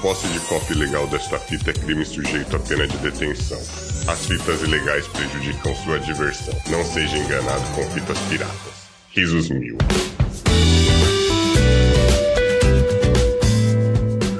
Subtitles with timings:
[0.00, 3.58] posse de cópia ilegal desta fita é crime sujeito a pena de detenção.
[4.06, 6.54] As fitas ilegais prejudicam sua diversão.
[6.68, 8.88] Não seja enganado com fitas piratas.
[9.10, 9.76] Risos mil.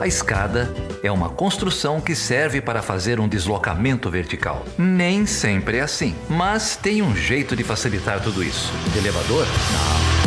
[0.01, 4.65] A escada é uma construção que serve para fazer um deslocamento vertical.
[4.79, 8.72] Nem sempre é assim, mas tem um jeito de facilitar tudo isso.
[8.97, 9.45] Elevador?
[9.45, 10.17] Não.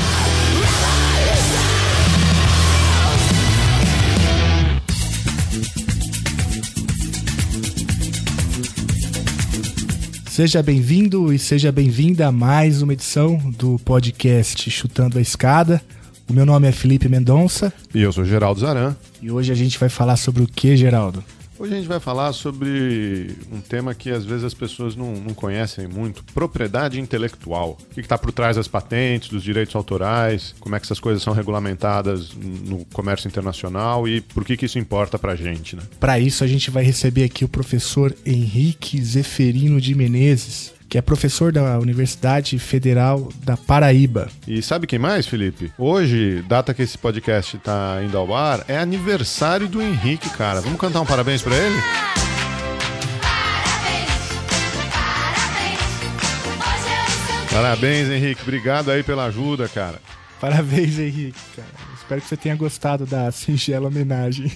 [10.41, 15.79] Seja bem-vindo e seja bem-vinda a mais uma edição do podcast Chutando a Escada.
[16.27, 18.95] O meu nome é Felipe Mendonça E eu sou Geraldo Zaran.
[19.21, 21.23] e hoje a gente vai falar sobre o que, Geraldo?
[21.61, 25.31] Hoje a gente vai falar sobre um tema que às vezes as pessoas não, não
[25.31, 27.77] conhecem muito: propriedade intelectual.
[27.79, 31.21] O que está por trás das patentes, dos direitos autorais, como é que essas coisas
[31.21, 35.83] são regulamentadas no comércio internacional e por que, que isso importa pra gente, né?
[35.99, 41.01] Para isso a gente vai receber aqui o professor Henrique Zeferino de Menezes, que é
[41.01, 44.27] professor da Universidade Federal da Paraíba.
[44.45, 45.71] E sabe quem mais, Felipe?
[45.77, 50.59] Hoje, data que esse podcast tá indo ao ar, é aniversário do Henrique, cara.
[50.59, 51.75] Vamos cantar um parabéns pra ele?
[57.49, 58.41] Parabéns, Henrique.
[58.41, 60.01] Obrigado aí pela ajuda, cara.
[60.41, 61.69] Parabéns, Henrique, cara.
[61.95, 64.51] Espero que você tenha gostado da singela homenagem.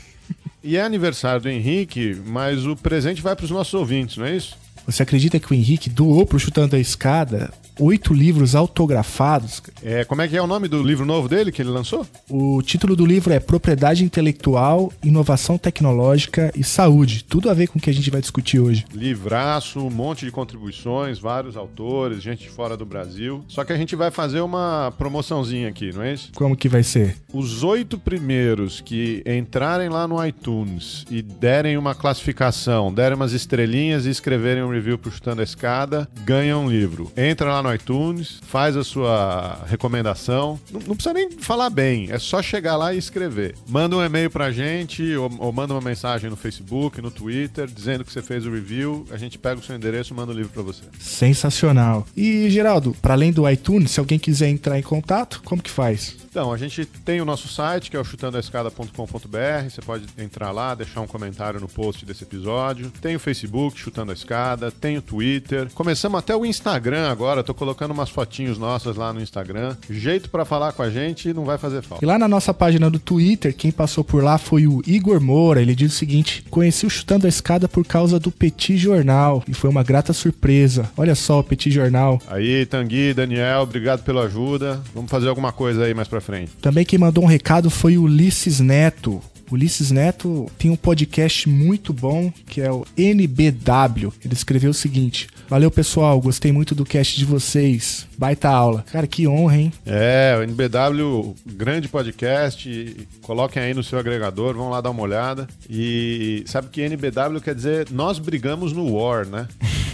[0.62, 4.36] E é aniversário do Henrique, mas o presente vai para os nossos ouvintes, não é
[4.36, 4.65] isso?
[4.86, 9.62] Você acredita que o Henrique doou pro Chutando a Escada oito livros autografados?
[9.84, 12.06] É, como é que é o nome do livro novo dele que ele lançou?
[12.30, 17.24] O título do livro é Propriedade Intelectual, Inovação Tecnológica e Saúde.
[17.24, 18.86] Tudo a ver com o que a gente vai discutir hoje.
[18.94, 23.44] Livraço, um monte de contribuições, vários autores, gente de fora do Brasil.
[23.48, 26.32] Só que a gente vai fazer uma promoçãozinha aqui, não é isso?
[26.36, 27.18] Como que vai ser?
[27.34, 34.06] Os oito primeiros que entrarem lá no iTunes e derem uma classificação, derem umas estrelinhas
[34.06, 37.12] e escreverem um review pro Chutando a Escada, ganham um livro.
[37.18, 40.60] Entra lá no iTunes, faz a sua recomendação.
[40.72, 43.56] Não, não precisa nem falar bem, é só chegar lá e escrever.
[43.68, 48.04] Manda um e-mail pra gente ou, ou manda uma mensagem no Facebook, no Twitter, dizendo
[48.04, 49.06] que você fez o review.
[49.12, 50.84] A gente pega o seu endereço e manda o livro pra você.
[51.00, 52.06] Sensacional.
[52.16, 56.25] E, Geraldo, para além do iTunes, se alguém quiser entrar em contato, como que faz?
[56.36, 59.70] Então, a gente tem o nosso site, que é o chutandoaescada.com.br.
[59.70, 62.92] Você pode entrar lá, deixar um comentário no post desse episódio.
[63.02, 64.70] Tem o Facebook, Chutando a Escada.
[64.70, 65.70] Tem o Twitter.
[65.74, 67.42] Começamos até o Instagram agora.
[67.42, 69.78] Tô colocando umas fotinhos nossas lá no Instagram.
[69.90, 72.06] Jeito pra falar com a gente não vai fazer E falta.
[72.06, 75.62] lá na nossa página do Twitter, quem passou por lá foi o Igor Moura.
[75.62, 79.54] Ele diz o seguinte: Conheci o Chutando a Escada por causa do Petit Jornal e
[79.54, 80.92] foi uma grata surpresa.
[80.98, 82.22] Olha só o Petit Jornal.
[82.28, 84.82] Aí, Tanguy, Daniel, obrigado pela ajuda.
[84.94, 86.52] Vamos fazer alguma coisa aí mais pra frente.
[86.62, 89.22] Também quem mandou um recado foi o Ulisses Neto.
[89.52, 94.12] Ulisses Neto tem um podcast muito bom que é o NBW.
[94.24, 98.08] Ele escreveu o seguinte: Valeu pessoal, gostei muito do cast de vocês.
[98.18, 98.84] Baita aula.
[98.92, 99.74] Cara, que honra, hein?
[99.86, 103.08] É, o NBW, grande podcast.
[103.22, 105.48] Coloquem aí no seu agregador, vão lá dar uma olhada.
[105.70, 109.48] E sabe que NBW quer dizer nós brigamos no War, né?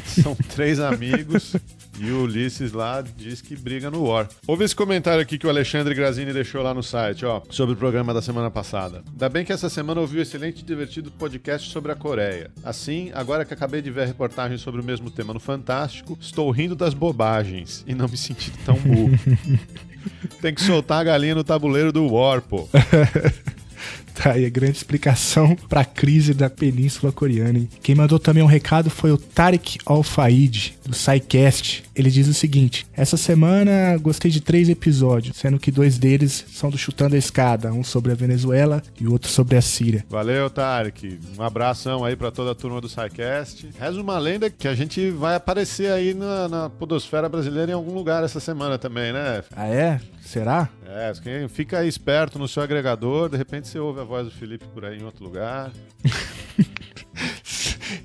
[0.06, 1.56] São três amigos.
[2.00, 4.28] E o Ulisses lá diz que briga no War.
[4.48, 7.78] Ouve esse comentário aqui que o Alexandre Grazini deixou lá no site, ó, sobre o
[7.78, 9.04] programa da semana passada.
[9.12, 12.50] Ainda bem que essa semana ouvi o excelente e divertido podcast sobre a Coreia.
[12.64, 16.50] Assim, agora que acabei de ver a reportagem sobre o mesmo tema no Fantástico, estou
[16.50, 19.12] rindo das bobagens e não me sentindo tão burro.
[20.42, 22.68] Tem que soltar a galinha no tabuleiro do War, pô.
[24.22, 27.58] Tá aí a grande explicação pra crise da Península Coreana.
[27.58, 27.70] Hein?
[27.82, 31.84] Quem mandou também um recado foi o Tarek Al-Faid, do SciCast.
[31.96, 36.70] Ele diz o seguinte: Essa semana gostei de três episódios, sendo que dois deles são
[36.70, 40.06] do Chutando a Escada, um sobre a Venezuela e outro sobre a Síria.
[40.08, 41.20] Valeu, Tarek.
[41.36, 43.72] Um abração aí pra toda a turma do SciCast.
[43.80, 47.96] Reza uma lenda que a gente vai aparecer aí na, na podosfera brasileira em algum
[47.96, 49.44] lugar essa semana também, né?
[49.56, 50.00] Ah, é?
[50.32, 50.70] Será?
[50.86, 54.66] É, quem fica esperto no seu agregador, de repente você ouve a voz do Felipe
[54.74, 55.74] por aí em outro lugar.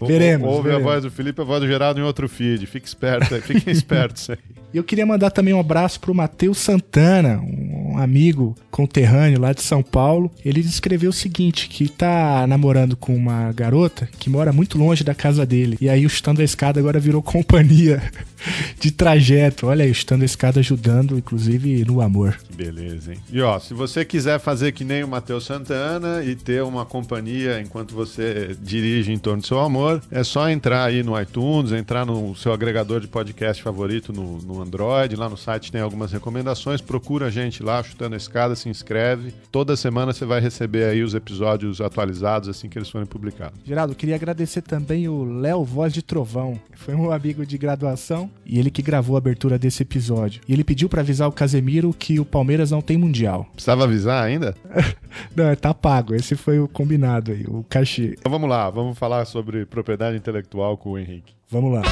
[0.00, 0.86] Veremos, Ouve veremos.
[0.86, 2.66] a voz do Felipe, a voz do Geraldo em outro feed.
[2.66, 4.38] Fique esperto aí, fiquem espertos aí.
[4.74, 9.62] E eu queria mandar também um abraço pro Matheus Santana, um amigo conterrâneo lá de
[9.62, 10.30] São Paulo.
[10.44, 15.14] Ele escreveu o seguinte, que tá namorando com uma garota que mora muito longe da
[15.14, 15.78] casa dele.
[15.80, 18.02] E aí o Chutando a Escada agora virou companhia
[18.78, 19.66] de trajeto.
[19.68, 22.36] Olha aí, estando a escada ajudando, inclusive no amor.
[22.44, 23.18] Que beleza, hein?
[23.32, 27.60] E ó, se você quiser fazer que nem o Matheus Santana e ter uma companhia
[27.60, 32.06] enquanto você dirige em torno do seu amor, é só entrar aí no iTunes, entrar
[32.06, 35.16] no seu agregador de podcast favorito no, no Android.
[35.16, 36.80] Lá no site tem algumas recomendações.
[36.80, 39.34] Procura a gente lá, chutando a escada, se inscreve.
[39.50, 43.58] Toda semana você vai receber aí os episódios atualizados assim que eles forem publicados.
[43.64, 46.58] Geraldo, queria agradecer também o Léo Voz de Trovão.
[46.74, 50.40] Foi um amigo de graduação e ele que gravou a abertura desse episódio.
[50.46, 53.46] E ele pediu para avisar o Casemiro que o Palmeiras não tem mundial.
[53.52, 54.54] Precisava avisar ainda?
[55.34, 56.14] não, tá pago.
[56.14, 58.14] Esse foi o combinado aí, o cachê.
[58.18, 61.34] Então vamos lá, vamos falar sobre propriedade intelectual com o Henrique.
[61.50, 61.82] Vamos lá.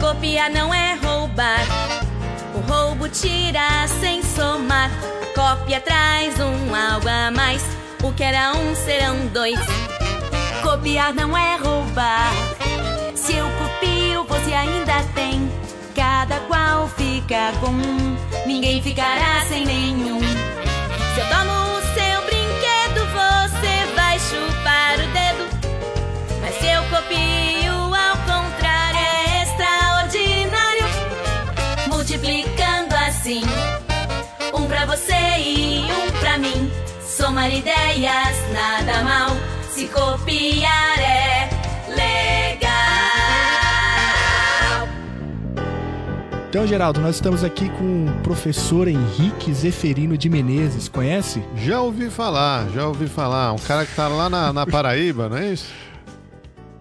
[0.00, 1.60] Copiar não é roubar.
[2.54, 4.90] O roubo tira sem somar.
[5.34, 7.62] Cópia traz um algo a mais.
[8.02, 9.58] O que era um serão dois.
[10.62, 12.32] Copiar não é roubar.
[13.14, 15.50] Se eu copio, você ainda tem.
[15.94, 18.16] Cada qual fica com um,
[18.46, 20.20] ninguém ficará sem nenhum.
[20.20, 21.55] Se eu tomo
[26.90, 30.86] copio, ao contrário, é extraordinário.
[31.88, 33.42] Multiplicando assim,
[34.54, 36.70] um pra você e um pra mim.
[37.00, 39.36] Somar ideias, nada mal.
[39.70, 41.48] Se copiar é
[41.88, 42.76] legal.
[46.48, 50.88] Então, Geraldo, nós estamos aqui com o professor Henrique Zeferino de Menezes.
[50.88, 51.42] Conhece?
[51.56, 53.52] Já ouvi falar, já ouvi falar.
[53.52, 55.66] Um cara que tá lá na, na Paraíba, não é isso?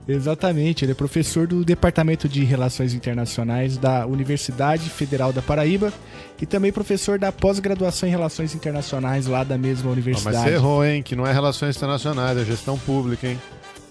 [0.08, 5.92] Exatamente, ele é professor do Departamento de Relações Internacionais da Universidade Federal da Paraíba
[6.40, 10.36] e também professor da pós-graduação em Relações Internacionais lá da mesma Ah, universidade.
[10.38, 11.02] mas você errou, hein?
[11.02, 13.42] Que não é relações internacionais, é gestão pública, hein?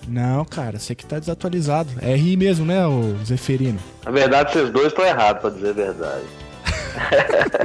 [0.07, 1.89] Não, cara, você que tá desatualizado.
[2.01, 3.79] É RI mesmo, né, o Zeferino?
[4.05, 6.25] Na verdade, vocês dois estão errados, pra dizer a verdade.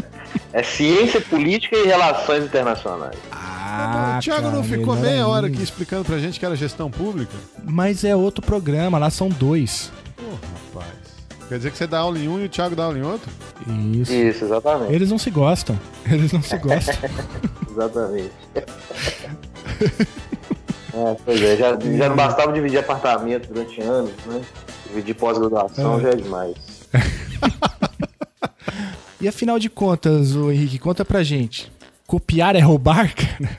[0.54, 3.18] é ciência política e relações internacionais.
[3.32, 7.34] Ah, o Thiago não ficou meia hora aqui explicando pra gente que era gestão pública?
[7.64, 9.92] Mas é outro programa, lá são dois.
[10.16, 10.24] Pô,
[10.74, 10.90] rapaz.
[11.48, 13.30] Quer dizer que você dá aula em um e o Thiago dá aula em outro?
[13.94, 14.12] Isso.
[14.14, 14.94] Isso, exatamente.
[14.94, 15.80] Eles não se gostam.
[16.06, 16.96] Eles não se gostam.
[17.72, 18.32] Exatamente.
[20.92, 24.42] É, pois é, já, já não bastava dividir apartamento durante anos, né?
[24.88, 26.02] Dividir pós-graduação É.
[26.02, 26.56] já é demais.
[29.22, 31.72] E afinal de contas, o Henrique, conta pra gente.
[32.08, 33.58] Copiar é roubar, cara?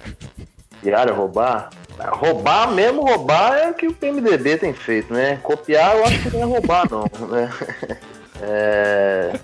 [0.82, 1.70] Diário roubar?
[1.98, 5.36] Ah, Roubar mesmo, roubar é o que o PMDB tem feito, né?
[5.42, 7.50] Copiar eu acho que não é roubar, não, né?
[8.42, 9.38] É...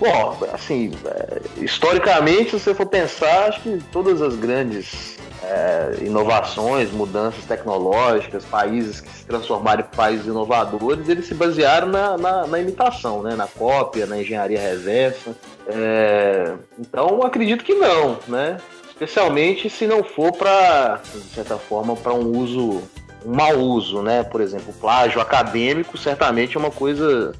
[0.00, 6.90] Bom, assim, é, historicamente, se você for pensar, acho que todas as grandes é, inovações,
[6.92, 12.58] mudanças tecnológicas, países que se transformaram em países inovadores, eles se basearam na, na- na
[12.60, 13.34] imitação, né?
[13.34, 15.34] na cópia, na engenharia reversa.
[15.66, 18.58] É, então, acredito que não, né?
[18.88, 22.82] Especialmente se não for para, de certa forma, para um uso,
[23.24, 24.22] um mau uso, né?
[24.24, 27.32] Por exemplo, plágio acadêmico certamente é uma coisa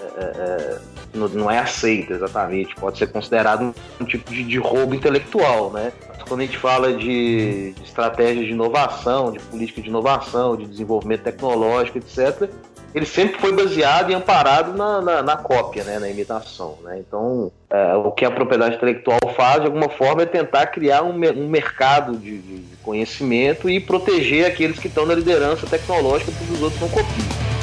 [0.00, 4.58] é, é, que não- não é aceita exatamente, pode ser considerado um, tipo de, de
[4.58, 5.92] roubo intelectual, né?
[6.28, 11.22] Quando a gente fala de, de estratégias de inovação, de política de inovação, de desenvolvimento
[11.22, 12.50] tecnológico, etc.,
[12.94, 16.78] ele sempre foi baseado e amparado na, na, na cópia, né, na imitação.
[16.82, 16.98] Né?
[17.06, 21.12] Então, é, o que a propriedade intelectual faz, de alguma forma, é tentar criar um,
[21.12, 26.62] um mercado de, de- conhecimento e proteger aqueles que estão na liderança tecnológica para os
[26.62, 27.57] outros não copiem.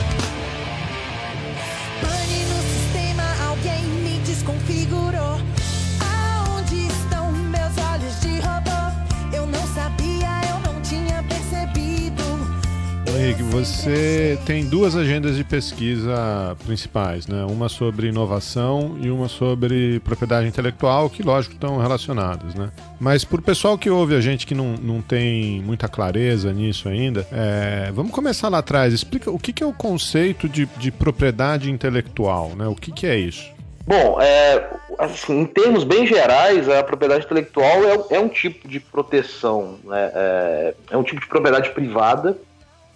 [13.17, 17.45] Henrique, você tem duas agendas de pesquisa principais, né?
[17.45, 22.71] Uma sobre inovação e uma sobre propriedade intelectual, que, lógico, estão relacionadas, né?
[22.99, 27.25] Mas por pessoal que ouve a gente que não, não tem muita clareza nisso ainda,
[27.31, 28.93] é, vamos começar lá atrás.
[28.93, 32.67] Explica o que, que é o conceito de, de propriedade intelectual, né?
[32.67, 33.49] O que, que é isso?
[33.87, 34.67] Bom, é,
[34.99, 40.11] assim, em termos bem gerais, a propriedade intelectual é, é um tipo de proteção, né?
[40.13, 42.35] é, é um tipo de propriedade privada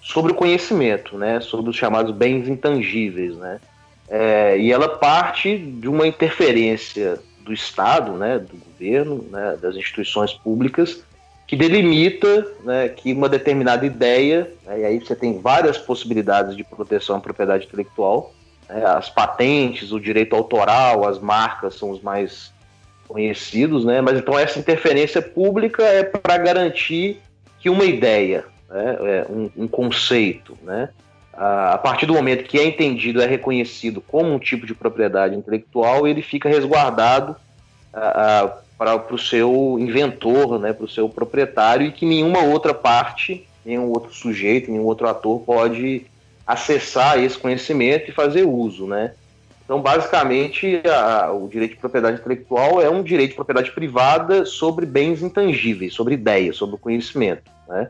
[0.02, 1.40] sobre o conhecimento, né?
[1.42, 3.36] sobre os chamados bens intangíveis.
[3.36, 3.60] Né?
[4.08, 8.40] É, e ela parte de uma interferência do Estado, né?
[8.40, 9.58] do governo, né?
[9.62, 11.04] das instituições públicas,
[11.48, 12.90] que delimita né?
[12.90, 14.82] que uma determinada ideia, né?
[14.82, 18.34] e aí você tem várias possibilidades de proteção à propriedade intelectual,
[18.70, 22.54] né, as patentes, o direito autoral, as marcas são os mais
[23.08, 24.00] conhecidos, né?
[24.00, 27.20] Mas então essa interferência pública é para garantir
[27.60, 30.90] que uma ideia, né, é, um, um conceito, né?
[31.34, 36.06] A partir do momento que é entendido, é reconhecido como um tipo de propriedade intelectual,
[36.06, 37.34] ele fica resguardado
[38.78, 43.88] para o seu inventor, né, para o seu proprietário, e que nenhuma outra parte, nenhum
[43.88, 46.06] outro sujeito, nenhum outro ator pode
[46.46, 49.14] acessar esse conhecimento e fazer uso, né?
[49.64, 54.86] Então, basicamente, a, o direito de propriedade intelectual é um direito de propriedade privada sobre
[54.86, 57.88] bens intangíveis, sobre ideias, sobre conhecimento, né?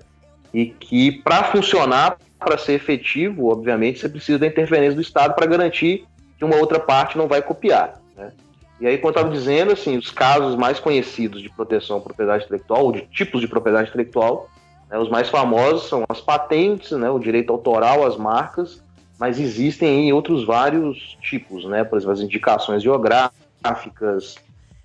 [0.53, 5.45] E que, para funcionar, para ser efetivo, obviamente, você precisa da interferência do Estado para
[5.45, 6.05] garantir
[6.37, 8.31] que uma outra parte não vai copiar, né?
[8.79, 12.45] E aí, como eu estava dizendo, assim, os casos mais conhecidos de proteção à propriedade
[12.45, 14.49] intelectual, ou de tipos de propriedade intelectual,
[14.89, 18.81] né, os mais famosos são as patentes, né, o direito autoral, as marcas,
[19.19, 21.83] mas existem outros vários tipos, né?
[21.83, 24.35] Por exemplo, as indicações geográficas,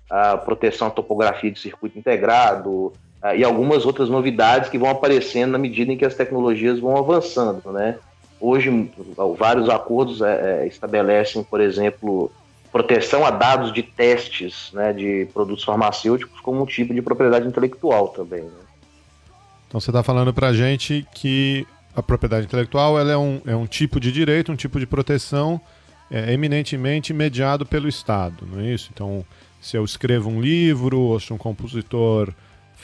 [0.09, 2.91] a proteção à topografia de circuito integrado
[3.33, 7.71] e algumas outras novidades que vão aparecendo na medida em que as tecnologias vão avançando,
[7.71, 7.97] né?
[8.39, 8.91] Hoje,
[9.37, 12.31] vários acordos é, é, estabelecem, por exemplo,
[12.71, 18.09] proteção a dados de testes né, de produtos farmacêuticos como um tipo de propriedade intelectual
[18.09, 18.43] também.
[18.43, 18.51] Né?
[19.67, 21.65] Então você está falando para a gente que
[21.95, 25.59] a propriedade intelectual ela é, um, é um tipo de direito, um tipo de proteção
[26.11, 28.89] é, eminentemente mediado pelo Estado, não é isso?
[28.93, 29.25] Então,
[29.61, 32.33] se eu escrevo um livro, ou se um compositor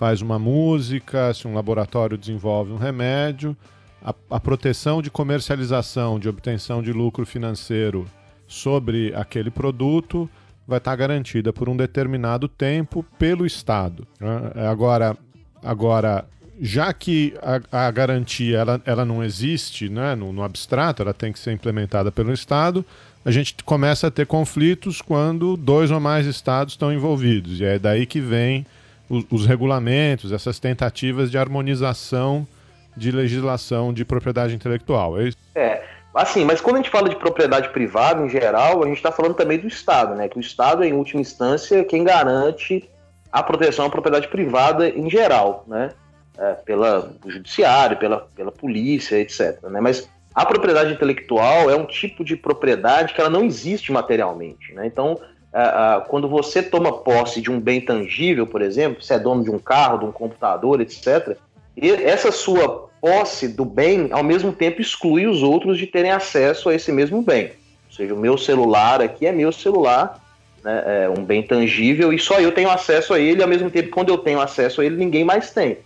[0.02, 3.56] faz uma música, se um laboratório desenvolve um remédio,
[4.04, 8.08] a, a proteção de comercialização, de obtenção de lucro financeiro
[8.48, 10.28] sobre aquele produto
[10.68, 14.08] vai estar garantida por um determinado tempo pelo Estado.
[14.20, 14.68] Né?
[14.68, 15.16] Agora,
[15.64, 16.26] agora
[16.60, 21.32] já que a, a garantia ela, ela não existe né, no, no, abstrato, ela tem
[21.32, 22.84] que ser implementada pelo Estado,
[23.24, 27.60] a gente começa a ter conflitos quando dois ou mais Estados estão envolvidos.
[27.60, 28.66] E é daí que vem
[29.12, 32.48] os, os regulamentos, essas tentativas de harmonização
[32.96, 35.20] de legislação de propriedade intelectual.
[35.20, 35.38] É, isso?
[35.56, 39.12] é assim, mas quando a gente fala de propriedade privada em geral, a gente está
[39.12, 40.28] falando também do Estado, né?
[40.28, 42.90] Que o Estado é, em última instância, quem garante
[43.32, 45.92] a proteção à propriedade privada em geral, né?
[46.38, 49.62] é, pela judiciário, pela, pela polícia, etc.
[49.64, 49.80] Né?
[49.80, 54.74] Mas a propriedade intelectual é um tipo de propriedade que ela não existe materialmente.
[54.74, 54.88] Né?
[54.88, 55.20] Então,
[55.54, 59.44] é, é, quando você toma posse de um bem tangível, por exemplo, se é dono
[59.44, 61.38] de um carro, de um computador, etc.,
[61.78, 66.76] essa sua posse do bem, ao mesmo tempo, exclui os outros de terem acesso a
[66.76, 67.52] esse mesmo bem.
[67.88, 70.22] Ou seja, o meu celular aqui é meu celular,
[70.64, 73.90] né, é um bem tangível, e só eu tenho acesso a ele, ao mesmo tempo,
[73.90, 75.80] quando eu tenho acesso a ele, ninguém mais tem.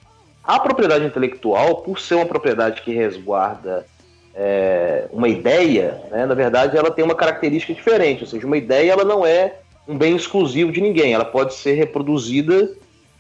[0.44, 3.86] A propriedade intelectual, por ser uma propriedade que resguarda
[4.36, 8.92] é, uma ideia, né, na verdade ela tem uma característica diferente, ou seja, uma ideia
[8.92, 12.70] ela não é um bem exclusivo de ninguém, ela pode ser reproduzida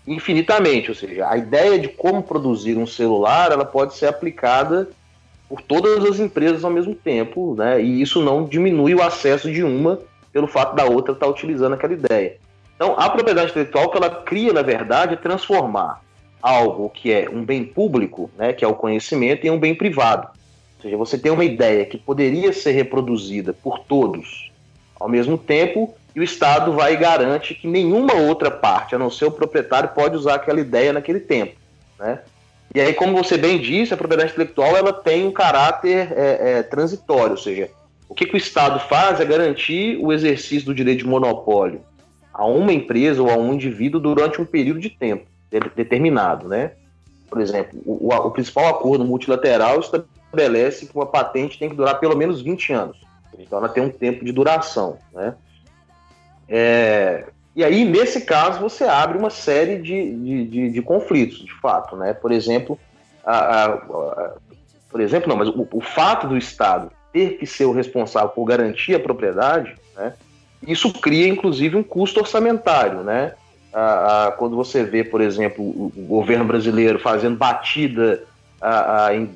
[0.05, 4.89] infinitamente, ou seja, a ideia de como produzir um celular ela pode ser aplicada
[5.47, 9.63] por todas as empresas ao mesmo tempo, né, e isso não diminui o acesso de
[9.63, 10.01] uma
[10.33, 12.37] pelo fato da outra estar utilizando aquela ideia.
[12.75, 16.01] Então, a propriedade intelectual que ela cria, na verdade, é transformar
[16.41, 20.27] algo que é um bem público, né, que é o conhecimento, em um bem privado.
[20.77, 24.51] Ou seja, você tem uma ideia que poderia ser reproduzida por todos
[24.99, 29.09] ao mesmo tempo, e o Estado vai e garante que nenhuma outra parte, a não
[29.09, 31.55] ser o proprietário, pode usar aquela ideia naquele tempo.
[31.99, 32.19] Né?
[32.73, 36.63] E aí, como você bem disse, a propriedade intelectual ela tem um caráter é, é,
[36.63, 37.69] transitório, ou seja,
[38.07, 41.81] o que, que o Estado faz é garantir o exercício do direito de monopólio
[42.33, 45.25] a uma empresa ou a um indivíduo durante um período de tempo
[45.73, 46.71] determinado, né?
[47.29, 49.79] Por exemplo, o, o, principal acordo multilateral
[50.35, 52.97] que uma patente tem que durar pelo menos 20 anos.
[53.37, 55.35] Então ela tem um tempo de duração, né?
[56.47, 57.25] É,
[57.55, 61.95] e aí, nesse caso, você abre uma série de, de, de, de conflitos, de fato,
[61.95, 62.13] né?
[62.13, 62.77] Por exemplo,
[63.25, 64.33] a, a, a,
[64.89, 68.45] por exemplo, não, mas o, o, fato do Estado ter que ser o responsável por
[68.45, 70.13] garantir a propriedade, né?
[70.67, 73.33] Isso cria, inclusive, um custo orçamentário, né?
[74.37, 78.23] quando você vê, por exemplo, o governo brasileiro fazendo batida
[78.65, 79.29] ah, em,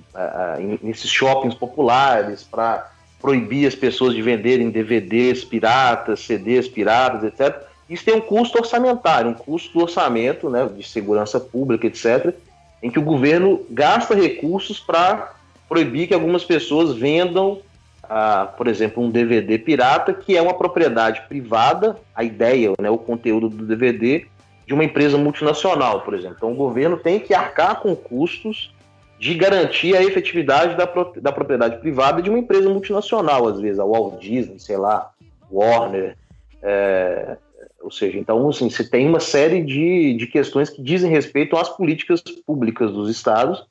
[0.59, 2.89] em, nesses shoppings populares para
[3.21, 7.63] proibir as pessoas de venderem DVDs piratas, CDs piratas, etc.
[7.89, 12.33] Isso tem um custo orçamentário, um custo do orçamento, né, de segurança pública, etc.,
[12.81, 15.33] em que o governo gasta recursos para
[15.67, 17.59] proibir que algumas pessoas vendam,
[18.03, 22.97] ah, por exemplo, um DVD pirata, que é uma propriedade privada, a ideia, né, o
[22.97, 24.25] conteúdo do DVD,
[24.65, 26.35] de uma empresa multinacional, por exemplo.
[26.37, 28.71] Então, o governo tem que arcar com custos
[29.19, 30.85] de garantir a efetividade da,
[31.21, 35.11] da propriedade privada de uma empresa multinacional, às vezes, a Walt Disney, sei lá,
[35.51, 36.15] Warner.
[36.63, 37.37] É,
[37.81, 41.69] ou seja, então, assim, você tem uma série de, de questões que dizem respeito às
[41.69, 43.65] políticas públicas dos estados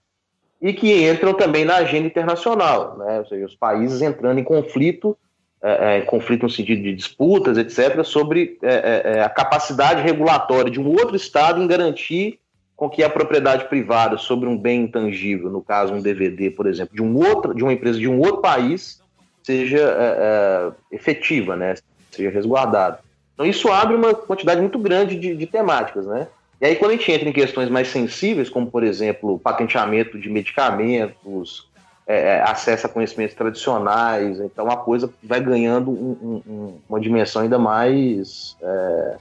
[0.60, 3.20] e que entram também na agenda internacional, né?
[3.20, 5.16] ou seja, os países entrando em conflito,
[5.62, 10.80] é, é, conflito no sentido de disputas, etc., sobre é, é, a capacidade regulatória de
[10.80, 12.38] um outro Estado em garantir
[12.78, 16.94] com que a propriedade privada sobre um bem intangível, no caso um DVD, por exemplo,
[16.94, 19.02] de, um outro, de uma empresa de um outro país,
[19.42, 21.74] seja é, é, efetiva, né?
[22.12, 23.00] seja resguardada.
[23.34, 26.28] Então isso abre uma quantidade muito grande de, de temáticas, né?
[26.60, 30.28] E aí, quando a gente entra em questões mais sensíveis, como, por exemplo, patenteamento de
[30.28, 31.68] medicamentos,
[32.06, 37.42] é, é acesso a conhecimentos tradicionais, então a coisa vai ganhando um, um, uma dimensão
[37.42, 39.16] ainda mais é,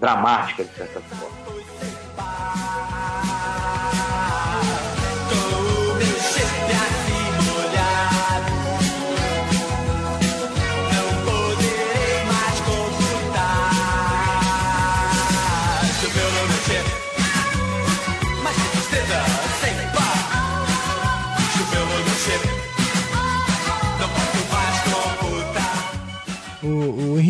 [0.00, 2.73] dramática, de certa forma.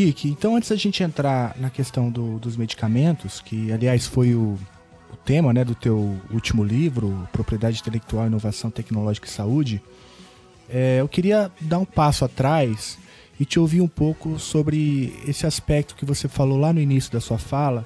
[0.05, 4.59] Henrique, então antes da gente entrar na questão do- dos medicamentos, que aliás foi o,
[5.13, 9.83] o tema né, do teu último livro, Propriedade Intelectual, Inovação Tecnológica e Saúde,
[10.69, 12.99] é, eu queria dar um passo atrás
[13.39, 17.21] e te ouvir um pouco sobre esse aspecto que você falou lá no início da
[17.21, 17.85] sua fala,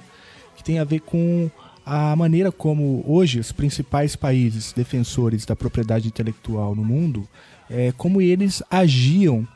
[0.55, 1.49] que tem a ver com
[1.85, 7.27] a maneira como hoje os principais países defensores da propriedade intelectual no mundo,
[7.69, 9.47] é, como eles agiam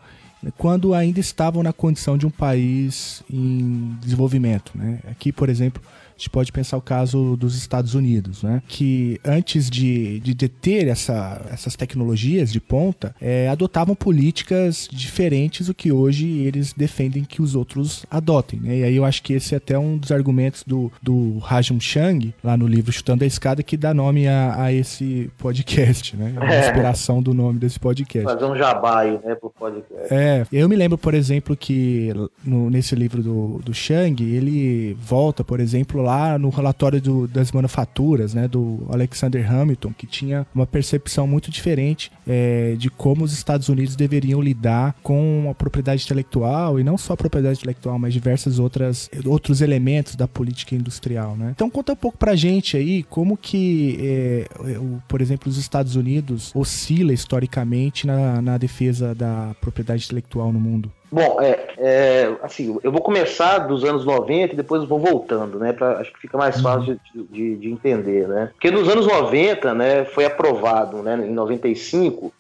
[0.52, 4.72] quando ainda estavam na condição de um país em desenvolvimento.
[4.76, 5.00] Né?
[5.10, 5.82] Aqui, por exemplo,
[6.24, 8.62] gente pode pensar o caso dos Estados Unidos, né?
[8.68, 15.74] que antes de, de deter essa, essas tecnologias de ponta, é, adotavam políticas diferentes do
[15.74, 18.60] que hoje eles defendem que os outros adotem.
[18.62, 18.78] Né?
[18.80, 22.34] E aí eu acho que esse é até um dos argumentos do, do Rajum Chang,
[22.44, 26.34] lá no livro Chutando a Escada, que dá nome a, a esse podcast, né?
[26.38, 26.60] a É.
[26.68, 28.24] inspiração do nome desse podcast.
[28.32, 30.14] Fazer um jabá aí, né, pro podcast.
[30.14, 32.12] É, eu me lembro, por exemplo, que
[32.46, 37.52] no- nesse livro do, do Chang, ele volta, por exemplo, lá no relatório do- das
[37.52, 43.34] manufaturas, né, do Alexander Hamilton, que tinha uma percepção muito diferente é, de como os
[43.34, 48.14] Estados Unidos deveriam lidar com a propriedade intelectual, e não só a propriedade intelectual, mas
[48.14, 51.52] diversos outras, outros elementos da política industrial, né?
[51.56, 54.48] Então conta um pouco pra gente aí como que, é,
[54.80, 60.60] o- por exemplo, os Estados Unidos oscila historicamente na, na defesa da propriedade intelectual no
[60.60, 60.92] mundo.
[61.14, 65.72] Bom, é, é, assim, eu vou começar dos anos 90 e depois vou voltando, né?
[65.72, 68.50] Pra, acho que fica mais fácil de, de- de entender, né?
[68.52, 72.34] Porque nos anos 90, né, foi aprovado, né, em 95,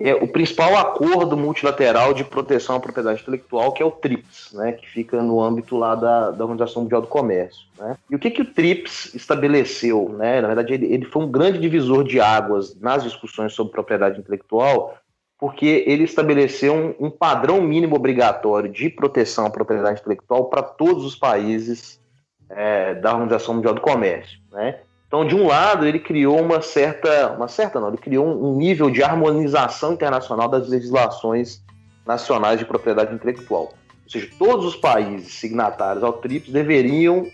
[0.00, 4.72] é, o principal acordo multilateral de proteção à propriedade intelectual, que é o TRIPS, né,
[4.72, 7.64] que fica no âmbito lá da, da Organização Mundial do Comércio.
[7.78, 7.96] Né?
[8.10, 10.08] E o que, que o TRIPS estabeleceu?
[10.18, 10.40] Né?
[10.40, 14.96] Na verdade, ele, ele foi um grande divisor de águas nas discussões sobre propriedade intelectual,
[15.38, 21.04] porque ele estabeleceu um, um padrão mínimo obrigatório de proteção à propriedade intelectual para todos
[21.04, 22.00] os países
[22.48, 24.38] é, da Organização Mundial do Comércio.
[24.50, 24.80] Né?
[25.06, 28.90] Então, de um lado, ele criou uma certa, uma certa não, ele criou um, nível
[28.90, 31.62] de harmonização internacional das legislações
[32.04, 33.72] nacionais de propriedade intelectual.
[34.04, 37.26] Ou seja, todos os países signatários ao TRIPS deveriam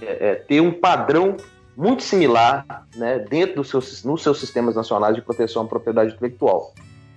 [0.00, 1.36] é, é, ter um padrão
[1.76, 6.72] muito similar né, dentro dos seus, nos seus sistemas nacionais de proteção à propriedade intelectual.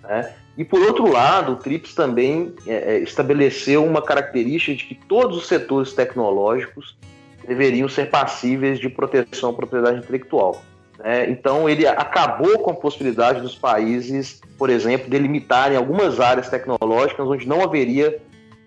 [0.07, 0.33] Né?
[0.57, 5.37] E por outro lado, o TRIPS também é, é, estabeleceu uma característica de que todos
[5.37, 6.97] os setores tecnológicos
[7.45, 10.61] deveriam ser passíveis de proteção à propriedade intelectual.
[10.97, 11.29] né?
[11.29, 17.47] Então, ele acabou com a possibilidade dos países, por exemplo, delimitarem algumas áreas tecnológicas onde
[17.47, 18.17] não haveria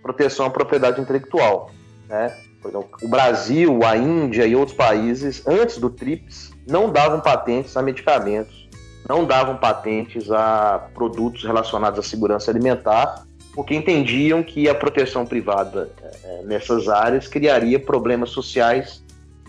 [0.02, 1.70] proteção à propriedade intelectual.
[2.08, 2.36] né?
[2.60, 7.76] Por exemplo, o Brasil, a Índia e outros países, antes do TRIPS, não davam patentes
[7.76, 8.67] a medicamentos,
[9.08, 15.90] não davam patentes a produtos relacionados à segurança alimentar, porque entendiam que a proteção privada
[16.02, 19.02] eh, nessas áreas criaria problemas sociais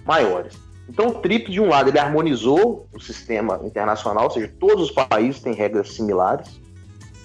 [0.05, 0.57] maiores.
[0.87, 4.91] Então, o TRIPS, de um lado, ele harmonizou o sistema internacional, ou seja, todos os
[4.91, 6.59] países têm regras similares,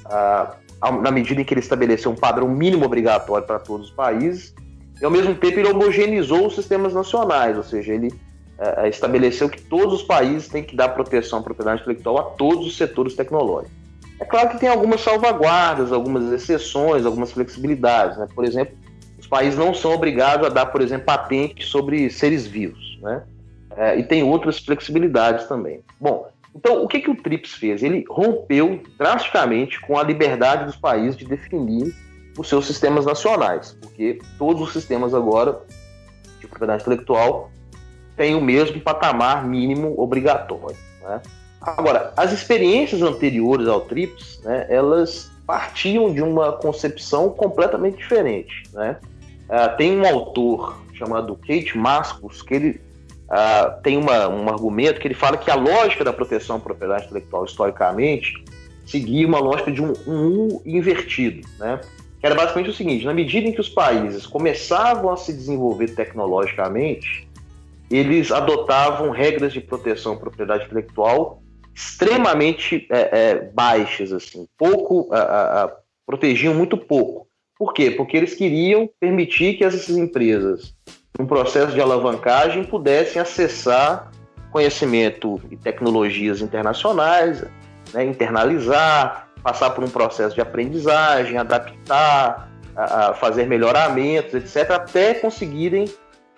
[0.04, 0.56] ah,
[1.00, 4.54] na medida em que ele estabeleceu um padrão mínimo obrigatório para todos os países,
[5.00, 8.12] e ao mesmo tempo ele homogeneizou os sistemas nacionais, ou seja, ele
[8.78, 12.66] eh, estabeleceu que todos os países têm que dar proteção à propriedade intelectual a todos
[12.66, 13.84] os setores tecnológicos.
[14.20, 18.16] É claro que tem algumas salvaguardas, algumas exceções, algumas flexibilidades.
[18.16, 18.28] Né?
[18.34, 18.74] Por exemplo,
[19.18, 22.98] os países não são obrigados a dar, por exemplo, patente sobre seres vivos.
[23.02, 23.22] Né?
[23.76, 25.80] É, e tem outras flexibilidades também.
[26.00, 27.82] Bom, então o que, que o TRIPS fez?
[27.82, 31.92] Ele rompeu drasticamente com a liberdade dos países de definir
[32.38, 35.60] os seus sistemas nacionais, porque todos os sistemas agora
[36.40, 37.50] de propriedade intelectual
[38.16, 40.76] têm o mesmo patamar mínimo obrigatório.
[41.02, 41.20] Né?
[41.60, 48.64] Agora, as experiências anteriores ao TRIPS, né, elas partiam de uma concepção completamente diferente.
[48.72, 48.96] Né?
[49.48, 52.80] Ah, tem um autor chamado Kate Mascos que ele
[53.28, 57.06] ah, tem uma, um argumento que ele fala que a lógica da proteção à propriedade
[57.06, 58.44] intelectual historicamente
[58.86, 61.80] seguia uma lógica de um, um U invertido, né?
[62.20, 65.94] Que era basicamente o seguinte: na medida em que os países começavam a se desenvolver
[65.94, 67.23] tecnologicamente,
[67.90, 71.42] eles adotavam regras de proteção à propriedade intelectual
[71.74, 75.72] extremamente é, é, baixas, assim, pouco a, a, a,
[76.06, 77.26] protegiam muito pouco.
[77.58, 77.90] Por quê?
[77.90, 80.74] Porque eles queriam permitir que essas empresas,
[81.18, 84.12] num processo de alavancagem, pudessem acessar
[84.52, 87.44] conhecimento e tecnologias internacionais,
[87.92, 92.48] né, internalizar, passar por um processo de aprendizagem, adaptar,
[93.20, 95.86] fazer melhoramentos, etc., até conseguirem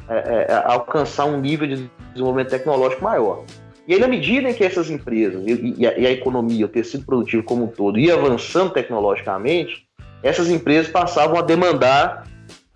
[0.09, 3.45] é, é, alcançar um nível de desenvolvimento tecnológico maior.
[3.87, 6.69] E aí, na medida em que essas empresas e, e, a, e a, economia, o
[6.69, 9.87] tecido produtivo como um todo, ia avançando tecnologicamente,
[10.23, 12.27] essas empresas passavam a demandar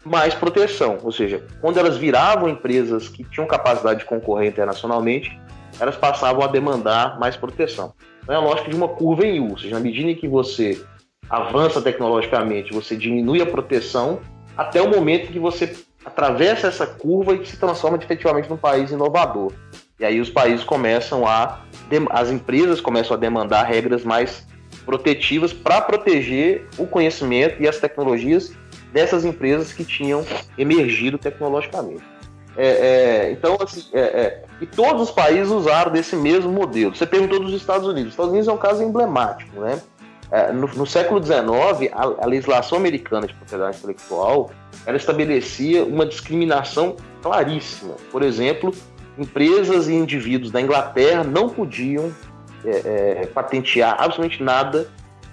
[0.05, 0.99] mais proteção.
[1.03, 5.39] Ou seja, quando elas viravam empresas que tinham capacidade de concorrer internacionalmente,
[5.81, 7.93] elas passavam a demandar mais proteção.
[8.23, 10.29] Então é a lógica de uma curva em U, ou seja, na medida em que
[10.29, 10.81] você
[11.29, 14.21] avança tecnologicamente, você diminui a proteção,
[14.57, 18.91] até o momento em que você atravessa essa curva e se transforma efetivamente num país
[18.91, 19.53] inovador.
[19.99, 21.61] E aí os países começam a.
[22.11, 24.47] As empresas começam a demandar regras mais
[24.87, 28.53] protetivas para proteger o conhecimento e as tecnologias
[28.93, 30.25] dessas empresas que tinham
[30.57, 32.03] emergido tecnologicamente.
[32.57, 36.95] É, é, então, assim, é, é, e todos os países usaram desse mesmo modelo.
[36.95, 38.09] Você perguntou dos Estados Unidos.
[38.09, 39.81] Os Estados Unidos é um caso emblemático, né?
[40.33, 44.51] É, no, no, século XIX, a, a, legislação americana de propriedade intelectual
[44.87, 47.95] ela estabelecia uma discriminação claríssima.
[48.11, 48.75] Por exemplo,
[49.19, 52.13] empresas e indivíduos da Inglaterra não podiam
[52.65, 54.89] é, é, patentear absolutamente nada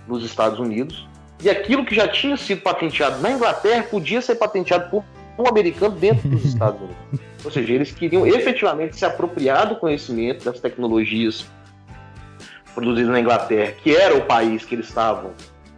[0.08, 1.08] nos Estados Unidos.
[1.41, 5.04] E aquilo que já tinha sido patenteado na Inglaterra podia ser patenteado por
[5.38, 7.19] um americano dentro dos Estados Unidos.
[7.45, 11.45] Ou seja, eles queriam efetivamente se apropriar do conhecimento das tecnologias
[12.73, 15.32] produzidas na Inglaterra, que era o país que eles estavam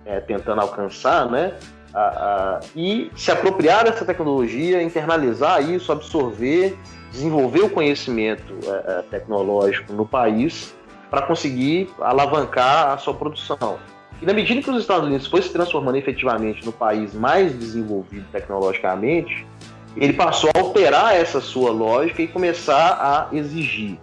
[0.05, 1.53] é, tentando alcançar, né?
[1.93, 6.77] A, a, e se apropriar dessa tecnologia, internalizar isso, absorver,
[7.11, 10.75] desenvolver o conhecimento é, é tecnológico no país
[11.09, 13.79] para conseguir alavancar a sua produção.
[14.21, 18.25] E na medida que os Estados Unidos foi se transformando efetivamente no país mais desenvolvido
[18.31, 19.47] tecnologicamente,
[19.95, 22.99] ele passou a alterar essa sua lógica e começar
[23.31, 23.97] a exigir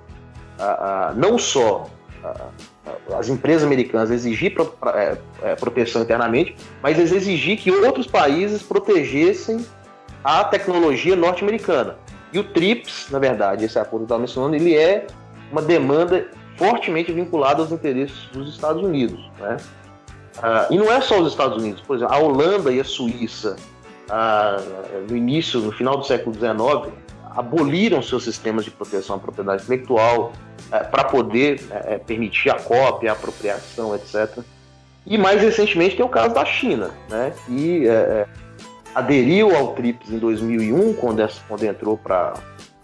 [0.58, 1.86] a, a, não só
[2.24, 2.46] a,
[3.16, 9.64] as empresas americanas exigir pro, é, é, proteção internamente, mas exigir que outros países protegessem
[10.22, 11.96] a tecnologia norte-americana.
[12.32, 15.06] E o TRIPS, na verdade, esse acordo que eu estava mencionando, ele é
[15.50, 19.30] uma demanda fortemente vinculada aos interesses dos Estados Unidos.
[19.38, 19.56] Né?
[20.42, 23.56] Ah, e não é só os Estados Unidos, por exemplo, a Holanda e a Suíça,
[24.10, 24.56] ah,
[25.08, 26.92] no início, no final do século XIX,
[27.36, 30.32] aboliram seus sistemas de proteção à propriedade intelectual
[30.72, 34.38] eh, para poder eh, permitir a cópia, a apropriação, etc.
[35.04, 38.26] E mais recentemente tem o caso da China, né, que eh,
[38.94, 42.32] aderiu ao TRIPS em 2001, quando, quando entrou para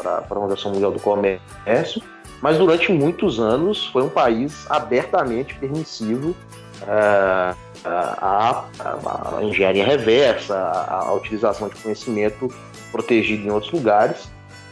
[0.04, 2.02] a Organização Mundial do Comércio,
[2.42, 6.36] mas durante muitos anos foi um país abertamente permissivo
[6.86, 8.64] a,
[9.42, 12.52] engenharia reversa, a, utilização de conhecimento
[12.90, 14.30] protegido em outros lugares.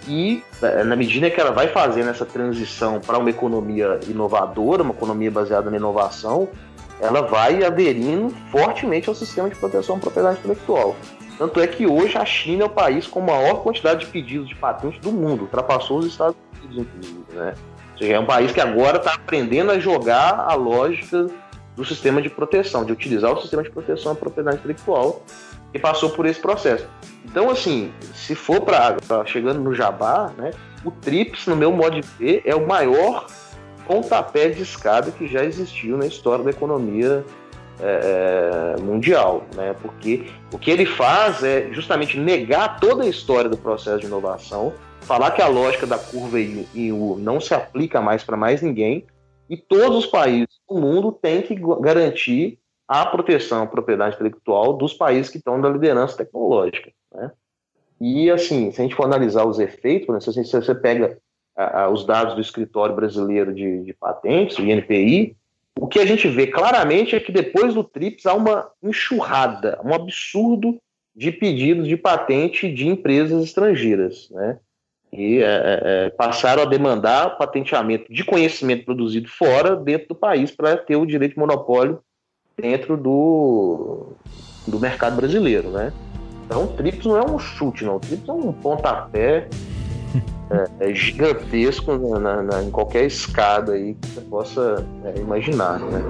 [0.08, 4.92] E uh, na medida que ela vai fazendo essa transição para uma economia inovadora, uma
[4.92, 6.48] economia baseada na inovação,
[7.00, 10.96] ela vai aderindo fortemente ao sistema de proteção à propriedade intelectual.
[11.38, 14.54] Tanto é que hoje a China é o país com maior quantidade de pedidos de
[14.54, 17.24] patentes do mundo, ultrapassou os Estados Unidos, inclusive.
[17.32, 17.54] Né?
[18.00, 21.26] seja, é um país que agora está aprendendo a jogar a lógica
[21.76, 25.22] do sistema de proteção, de utilizar o sistema de proteção à propriedade intelectual
[25.72, 26.88] e passou por esse processo.
[27.24, 30.50] Então, assim, se for para chegando no Jabá, né,
[30.84, 33.26] o TRIPS, no meu modo de ver, é o maior
[33.86, 37.24] pontapé de escada que já existiu na história da economia
[37.80, 39.74] é, é mundial, né?
[39.80, 44.74] Porque o que ele faz é justamente negar toda a história do processo de inovação
[45.00, 49.06] falar que a lógica da curva em U não se aplica mais para mais ninguém
[49.48, 52.59] e todos os países do mundo têm que garantir
[52.90, 56.90] a proteção à propriedade intelectual dos países que estão na liderança tecnológica.
[57.14, 57.30] Né?
[58.00, 61.16] E, assim, se a gente for analisar os efeitos, né, se você pega
[61.92, 65.36] os dados do Escritório Brasileiro de, de Patentes, o INPI,
[65.78, 69.94] o que a gente vê claramente é que depois do TRIPS há uma enxurrada, um
[69.94, 70.76] absurdo
[71.14, 74.28] de pedidos de patente de empresas estrangeiras.
[74.30, 74.58] Né?
[75.12, 80.50] E é, é, é, passaram a demandar patenteamento de conhecimento produzido fora, dentro do país,
[80.50, 82.02] para ter o direito de monopólio
[82.60, 84.08] dentro do,
[84.66, 85.92] do mercado brasileiro, né?
[86.44, 87.96] Então, o TRIPS não é um chute, não.
[87.96, 89.48] O TRIPS é um pontapé
[90.80, 96.02] é, é gigantesco na, na, em qualquer escada aí que você possa é, imaginar, né?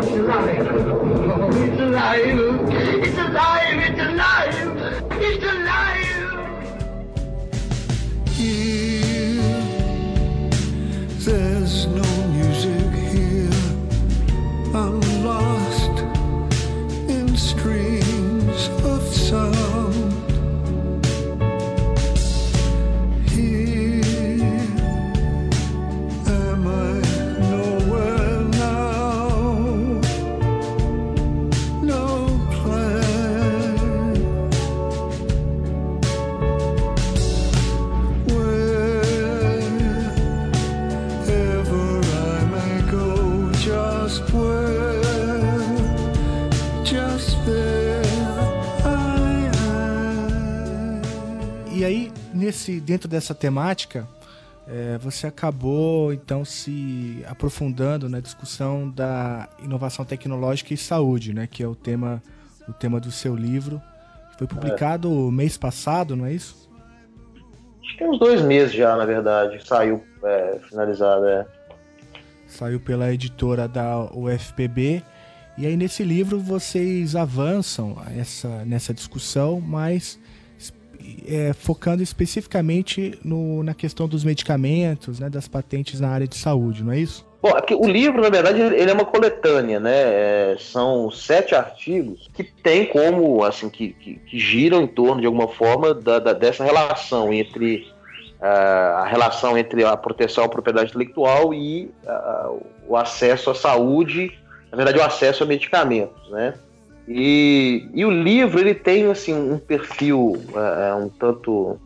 [0.00, 0.70] It's alive!
[1.64, 2.40] It's alive!
[3.04, 3.78] It's alive!
[3.86, 4.56] It's alive!
[5.20, 6.00] It's alive!
[52.50, 54.08] Nesse, dentro dessa temática,
[54.66, 61.46] é, você acabou então se aprofundando na discussão da inovação tecnológica e saúde, né?
[61.46, 62.20] Que é o tema,
[62.68, 63.80] o tema do seu livro.
[64.36, 66.68] Foi publicado mês passado, não é isso?
[67.82, 69.64] Acho que tem uns dois meses já, na verdade.
[69.64, 71.46] Saiu é, finalizado, é.
[72.48, 75.04] Saiu pela editora da UFPB.
[75.56, 80.18] E aí nesse livro vocês avançam essa, nessa discussão, mas
[81.26, 86.82] é, focando especificamente no, na questão dos medicamentos, né, das patentes na área de saúde,
[86.84, 87.28] não é isso?
[87.42, 89.94] Bom, é o livro, na verdade, ele é uma coletânea, né?
[89.94, 95.26] É, são sete artigos que tem como, assim, que, que, que giram em torno, de
[95.26, 97.90] alguma forma, da, da- dessa relação entre
[98.42, 101.90] a relação entre a proteção à propriedade intelectual e
[102.88, 104.32] o acesso à saúde,
[104.70, 106.54] na verdade, o acesso a medicamentos, né?
[107.12, 111.76] E, e o livro, ele tem, assim, um perfil ah, um tanto...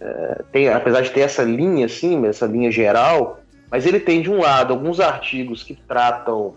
[0.00, 3.38] eh, tem, apesar de ter essa linha, assim, essa linha geral,
[3.70, 6.54] mas ele tem, de um lado, alguns artigos que tratam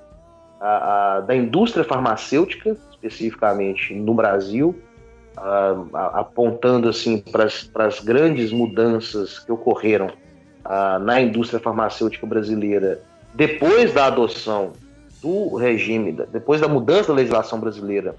[0.59, 4.75] a- a- da indústria farmacêutica, especificamente no Brasil,
[5.37, 7.45] a- apontando assim para
[7.85, 10.07] as grandes mudanças que ocorreram
[11.01, 13.01] na indústria farmacêutica brasileira
[13.35, 14.71] depois da adoção
[15.23, 18.13] do regime, depois da mudança da legislação brasileira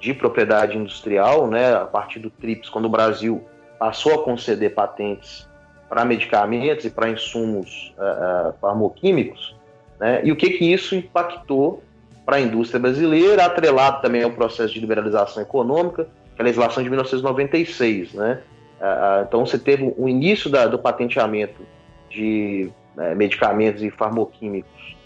[0.00, 3.40] de propriedade industrial, né, a partir do TRIPS, quando o Brasil
[3.78, 5.48] passou a conceder patentes
[5.88, 9.54] para medicamentos e para insumos ah, ah, farmoquímicos,
[9.98, 10.20] né?
[10.24, 11.82] E o que que isso impactou
[12.24, 16.82] para a indústria brasileira, atrelado também ao processo de liberalização econômica, que é a legislação
[16.82, 18.40] de 1996, né?
[18.80, 21.60] Ah, então você teve o início da- do patenteamento
[22.08, 22.70] de
[23.16, 24.96] medicamentos e farmoquímicos,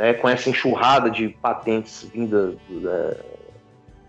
[0.00, 0.14] né?
[0.14, 3.16] Com essa enxurrada de patentes vindas do, da-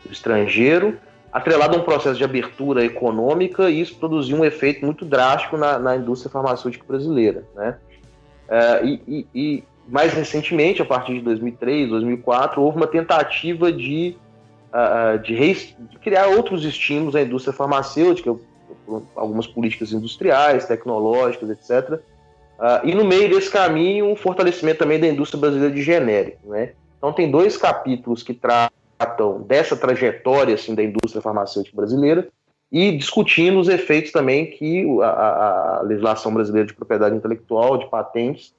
[0.06, 0.98] do estrangeiro,
[1.34, 5.78] atrelado a um processo de abertura econômica, e isso produziu um efeito muito drástico na,
[5.78, 7.44] na indústria farmacêutica brasileira.
[7.56, 7.78] Né?
[8.50, 14.16] Eh, e, e- e mais recentemente, a partir de 2003, 2004, houve uma tentativa de,
[14.72, 18.34] ah, de, de criar outros estímulos à indústria farmacêutica,
[19.16, 22.00] algumas políticas industriais, tecnológicas, etc.
[22.64, 26.48] Ah, e no meio desse caminho, o fortalecimento também da indústria brasileira de genérico.
[26.50, 26.74] Né?
[26.98, 32.28] Então tem dois capítulos que tratam dessa trajetória assim, da indústria farmacêutica brasileira
[32.72, 38.54] e discutindo os efeitos também que a, a- legislação brasileira de propriedade intelectual, de patentes,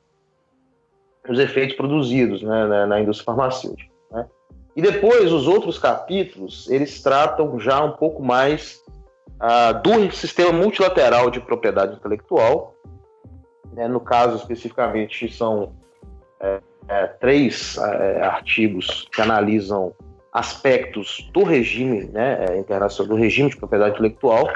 [1.28, 3.88] os efeitos produzidos né, na, na indústria farmacêutica.
[4.10, 4.26] né.
[4.74, 8.80] E depois, os outros capítulos, eles tratam já um pouco mais
[9.38, 12.74] ah, do sistema multilateral de propriedade intelectual.
[13.72, 13.88] Né.
[13.88, 15.72] no caso, especificamente, são
[16.40, 19.94] é, é, três é, artigos que analisam
[20.32, 24.50] aspectos do regime né, é, internacional, do regime de propriedade intelectual.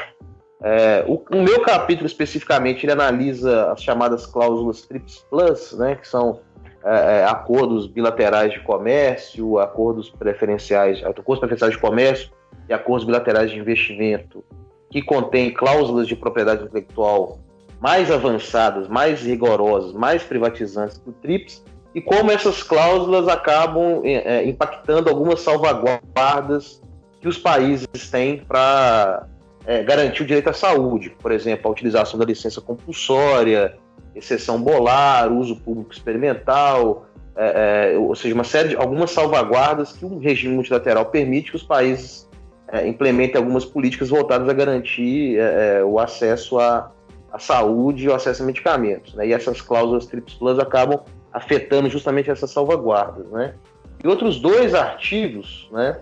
[0.62, 6.09] É, o, o meu capítulo especificamente ele analisa as chamadas cláusulas TRIPS Plus, né, que
[6.09, 6.40] são
[6.83, 12.31] é, acordos bilaterais de comércio, acordos preferenciais, acordos preferenciais de comércio
[12.68, 14.44] e acordos bilaterais de investimento,
[14.90, 17.38] que contêm cláusulas de propriedade intelectual
[17.81, 24.12] mais avançadas, mais rigorosas, mais privatizantes que o TRIPS, e como essas cláusulas acabam é,
[24.12, 26.83] é, impactando algumas salvaguardas
[27.21, 29.27] que os países têm para
[29.67, 33.77] é, garantir o direito à saúde, por exemplo, a utilização da licença compulsória,
[34.15, 40.05] exceção bolar, uso público experimental, é, é, ou seja, uma série de algumas salvaguardas que
[40.05, 42.27] o regime multilateral permite que os países
[42.73, 46.91] é, implementem algumas políticas voltadas a garantir é, o acesso à,
[47.37, 49.14] à saúde e o acesso a medicamentos.
[49.14, 49.29] Né?
[49.29, 51.01] E essas cláusulas TRIPS Plus acabam
[51.33, 53.27] afetando justamente essas salvaguardas.
[53.29, 53.55] Né?
[54.03, 56.01] E outros dois artigos né,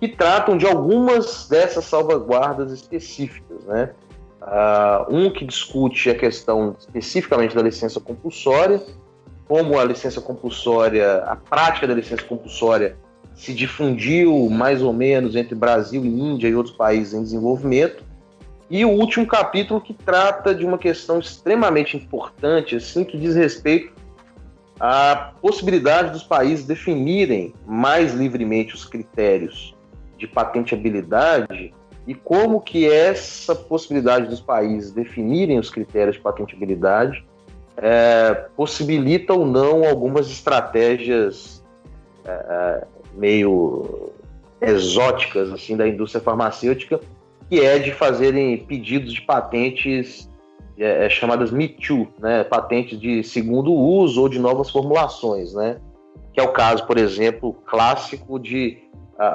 [0.00, 3.64] que tratam de algumas dessas salvaguardas específicas.
[3.64, 3.90] Né?
[4.40, 8.80] Ah, um que discute a questão especificamente da licença compulsória,
[9.48, 12.96] como a licença compulsória, a prática da licença compulsória
[13.34, 18.05] se difundiu mais ou menos entre Brasil e Índia e outros países em desenvolvimento.
[18.68, 23.92] E o último capítulo que trata de uma questão extremamente importante, assim, que diz respeito
[24.78, 29.74] à possibilidade dos países definirem mais livremente os critérios
[30.18, 31.72] de patenteabilidade
[32.06, 37.24] e como que essa possibilidade dos países definirem os critérios de patenteabilidade
[37.76, 41.62] é, possibilita ou não algumas estratégias
[42.24, 44.10] é, meio
[44.60, 47.00] exóticas assim da indústria farmacêutica,
[47.48, 50.30] que é de fazerem pedidos de patentes
[50.78, 55.78] é, é, chamadas Me Too, né, patentes de segundo uso ou de novas formulações, né,
[56.32, 58.78] que é o caso, por exemplo, clássico de
[59.18, 59.26] a,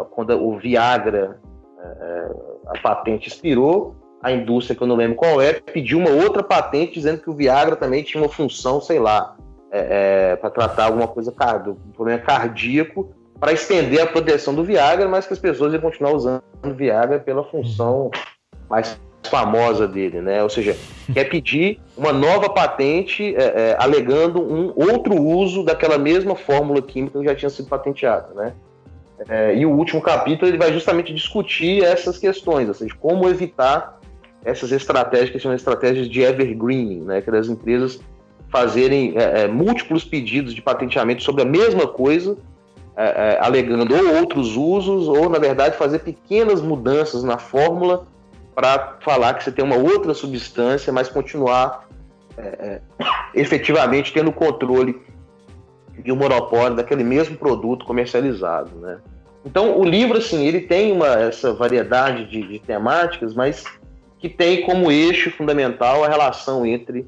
[0.00, 1.40] a, quando o Viagra
[1.78, 2.30] é,
[2.68, 6.94] a patente expirou, a indústria, que eu não lembro qual é, pediu uma outra patente
[6.94, 9.36] dizendo que o Viagra também tinha uma função, sei lá,
[9.70, 11.32] é, é, para tratar alguma coisa,
[11.64, 16.12] do problema cardíaco, para estender a proteção do Viagra, mas que as pessoas iam continuar
[16.12, 18.10] usando o Viagra pela função
[18.68, 18.98] mais
[19.28, 20.42] famosa dele, né?
[20.42, 20.76] Ou seja,
[21.12, 27.18] quer pedir uma nova patente é, é, alegando um outro uso daquela mesma fórmula química
[27.18, 28.52] que já tinha sido patenteada, né?
[29.28, 33.98] É, e o último capítulo ele vai justamente discutir essas questões, ou seja, como evitar
[34.44, 37.20] essas estratégias que são estratégias de evergreening, né?
[37.20, 38.00] Que é das empresas
[38.48, 42.36] fazerem é, é, múltiplos pedidos de patenteamento sobre a mesma coisa,
[43.00, 48.04] é, é, alegando ou outros usos, ou na verdade fazer pequenas mudanças na fórmula
[48.56, 51.86] para falar que você tem uma outra substância, mas continuar
[52.36, 52.80] é, é,
[53.40, 55.00] efetivamente tendo controle
[56.02, 58.98] de um monopólio daquele mesmo produto comercializado, né?
[59.44, 63.64] Então o livro assim ele tem uma essa variedade de, de temáticas, mas
[64.18, 67.06] que tem como eixo fundamental a relação entre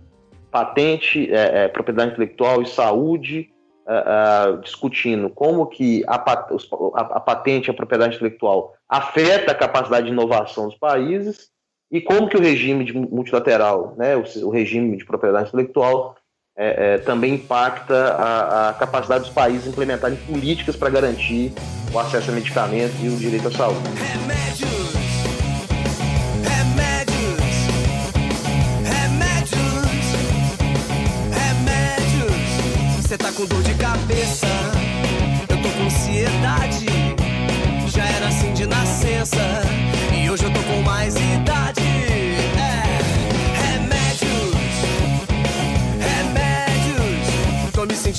[0.52, 3.50] patente, é, é, propriedade intelectual e saúde,
[3.90, 10.12] é, discutindo como que a, a, a patente a propriedade intelectual afeta a capacidade de
[10.12, 11.50] inovação dos países
[11.90, 16.16] e como que o regime multilateral, né, o, o regime de propriedade intelectual,
[16.56, 21.52] é, é, também impacta a, a, capacidade dos países implementarem políticas para garantir
[21.92, 24.69] o acesso a medicamentos e o direito à saúde.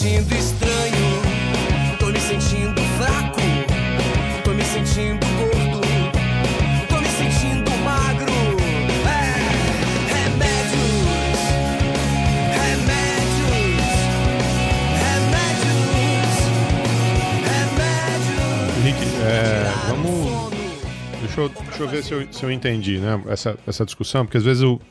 [0.02, 1.22] Sentindo estranho,
[2.00, 3.40] tô me sentindo fraco,
[4.44, 5.80] tô me sentindo gordo,
[6.90, 8.32] tô me sentindo magro.
[9.06, 9.36] É,
[10.12, 10.82] remédios,
[12.58, 13.46] remédios,
[14.98, 15.86] remédios,
[17.46, 18.78] remédios.
[18.80, 20.52] Henrique, é, vamos.
[21.22, 23.22] Deixa eu, deixa eu ver se eu, se eu entendi, né?
[23.28, 24.82] Essa, essa discussão, porque às vezes o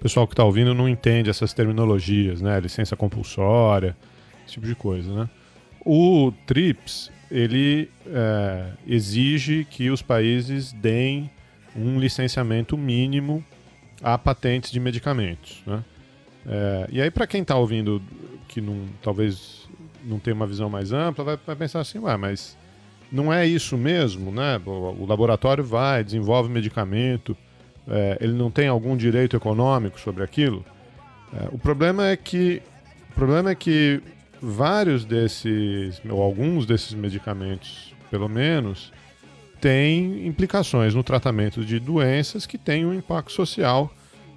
[0.00, 2.58] pessoal que está ouvindo não entende essas terminologias, né?
[2.60, 3.94] Licença compulsória,
[4.54, 5.30] tipo de coisa, né?
[5.84, 11.30] O TRIPS, ele é, exige que os países deem
[11.76, 13.44] um licenciamento mínimo
[14.02, 15.84] a patentes de medicamentos, né?
[16.46, 18.02] É, e aí, para quem está ouvindo
[18.48, 19.68] que não, talvez
[20.04, 22.56] não tenha uma visão mais ampla, vai, vai pensar assim, ué, mas
[23.10, 24.60] não é isso mesmo, né?
[24.64, 27.36] O, o laboratório vai, desenvolve medicamento,
[27.88, 30.64] é, ele não tem algum direito econômico sobre aquilo.
[31.32, 32.62] É, o problema é que
[33.10, 34.02] o problema é que
[34.40, 38.92] vários desses ou alguns desses medicamentos, pelo menos,
[39.60, 43.92] têm implicações no tratamento de doenças que têm um impacto social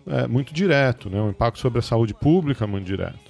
[0.05, 1.21] é, muito direto, né?
[1.21, 3.27] um impacto sobre a saúde pública muito direto.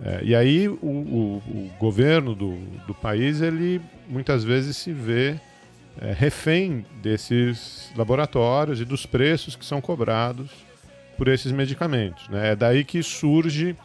[0.00, 5.36] É, e aí o, o- o governo do, do país ele muitas vezes se vê
[6.00, 10.50] é, refém desses laboratórios e dos preços que são cobrados
[11.16, 12.28] por esses medicamentos.
[12.28, 12.50] né?
[12.52, 13.76] É daí que surge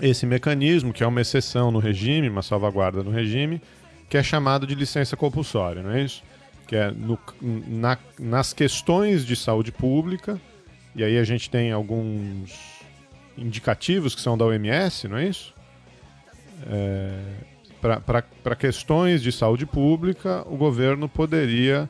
[0.00, 3.60] esse mecanismo, que é uma exceção no regime, uma salvaguarda no regime,
[4.08, 6.22] que é chamado de licença compulsória, não é isso?
[6.66, 7.18] Que é no-
[7.66, 10.40] na- nas questões de saúde pública,
[10.94, 12.78] e aí a gente tem alguns
[13.36, 15.54] indicativos que são da OMS, não é isso?
[17.80, 21.88] Para questões de saúde pública, o governo poderia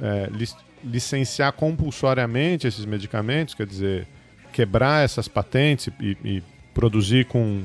[0.00, 4.06] é, lic- licenciar compulsoriamente esses medicamentos, quer dizer,
[4.52, 6.42] quebrar essas patentes e, e
[6.74, 7.62] produzir com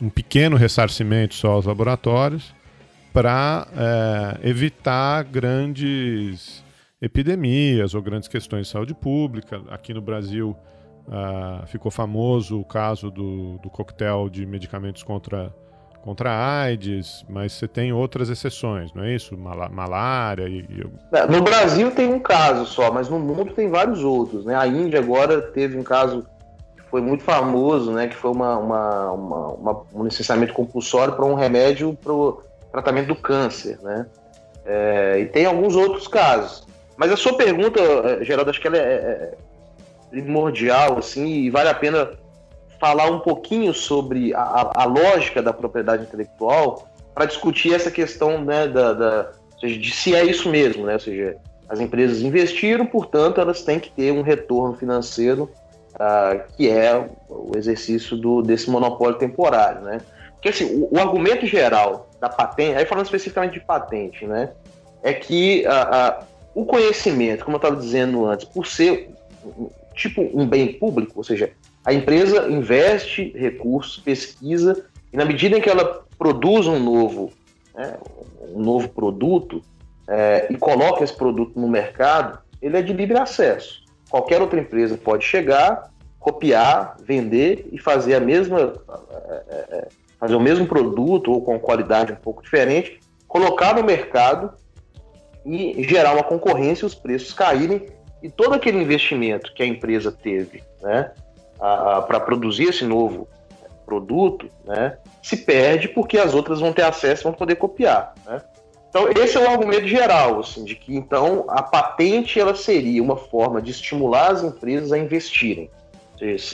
[0.00, 2.54] um pequeno ressarcimento só aos laboratórios
[3.12, 3.66] para
[4.42, 6.62] evitar grandes
[7.00, 9.62] epidemias ou grandes questões de saúde pública.
[9.70, 10.54] Aqui no Brasil
[11.08, 15.54] ah, ficou famoso o caso do, do coquetel de medicamentos contra,
[16.02, 19.36] contra a AIDS, mas você tem outras exceções, não é isso?
[19.36, 23.70] Mala- malária e, e É, No Brasil tem um caso só, mas no mundo tem
[23.70, 24.44] vários outros.
[24.44, 24.54] Né?
[24.54, 26.26] A Índia agora teve um caso
[26.90, 28.06] foi muito famoso, né?
[28.08, 32.40] que foi uma, uma- uma- uma- um licenciamento compulsório para um remédio para o
[32.72, 33.78] tratamento do câncer.
[33.82, 34.06] Né?
[34.64, 36.66] É, e tem alguns outros casos.
[36.96, 39.34] Mas a sua pergunta, eh, Geraldo, acho que ela é, é
[40.10, 42.10] primordial assim, e vale a pena
[42.80, 48.66] falar um pouquinho sobre a, a- lógica da propriedade intelectual para discutir essa questão né,
[48.68, 49.30] da, da-
[49.60, 50.94] seja, de se é isso mesmo, né?
[50.94, 51.36] Ou seja,
[51.68, 55.50] as empresas investiram, portanto, elas têm que ter um retorno financeiro
[55.98, 60.00] ah, que é o exercício do, desse monopólio temporário, né?
[60.32, 64.50] Porque assim, o, o argumento geral da patente, aí falando especificamente de patente, né?
[65.02, 66.24] É que ah, ah,
[66.54, 69.10] o conhecimento, como eu estava dizendo antes, por ser
[69.94, 71.50] tipo um bem público, ou seja,
[71.84, 77.32] a empresa investe recursos, pesquisa, e na medida em que ela produz um novo,
[77.74, 77.96] né,
[78.54, 79.62] um novo produto
[80.08, 83.85] é, e coloca esse produto no mercado, ele é de livre acesso.
[84.10, 88.74] Qualquer outra empresa pode chegar, copiar, vender e fazer a mesma
[89.28, 89.88] é, é,
[90.18, 94.52] fazer o mesmo produto ou com qualidade um pouco diferente, colocar no mercado
[95.44, 97.86] e gerar uma concorrência os preços caírem
[98.22, 101.12] e todo aquele investimento que a empresa teve né,
[101.58, 103.28] para produzir esse novo
[103.84, 108.14] produto né, se perde porque as outras vão ter acesso e vão poder copiar.
[108.24, 108.40] Né?
[108.98, 113.16] Então esse é o argumento geral, assim, de que então a patente ela seria uma
[113.16, 115.70] forma de estimular as empresas a investirem.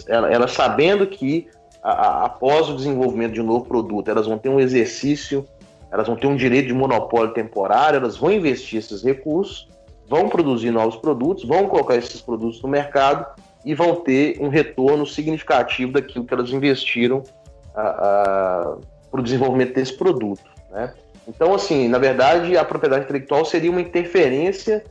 [0.09, 1.47] Ela- Elas sabendo que
[1.81, 5.47] a- a- após o desenvolvimento de um novo produto, elas vão ter um exercício,
[5.89, 9.69] elas vão ter um direito de monopólio temporário, elas vão investir esses recursos,
[10.09, 13.25] vão produzir novos produtos, vão colocar esses produtos no mercado
[13.65, 17.23] e vão ter um retorno significativo daquilo que elas investiram
[17.73, 18.79] para
[19.13, 20.43] o desenvolvimento desse produto.
[20.73, 20.93] Né?
[21.27, 24.85] Então, assim, na verdade, a propriedade intelectual seria uma interferência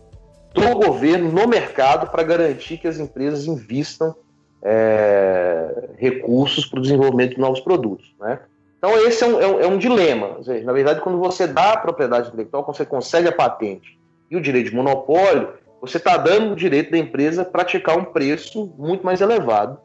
[0.54, 4.16] do governo no mercado para garantir que as empresas invistam
[4.64, 8.14] é, recursos para o desenvolvimento de novos produtos.
[8.20, 8.40] Né?
[8.78, 10.38] Então, esse é um, é um- é um dilema.
[10.44, 14.36] Seja, na verdade, quando você dá a propriedade intelectual, quando você consegue a patente e
[14.36, 15.50] o direito de monopólio,
[15.82, 19.80] você está dando o direito da empresa praticar um preço muito mais elevado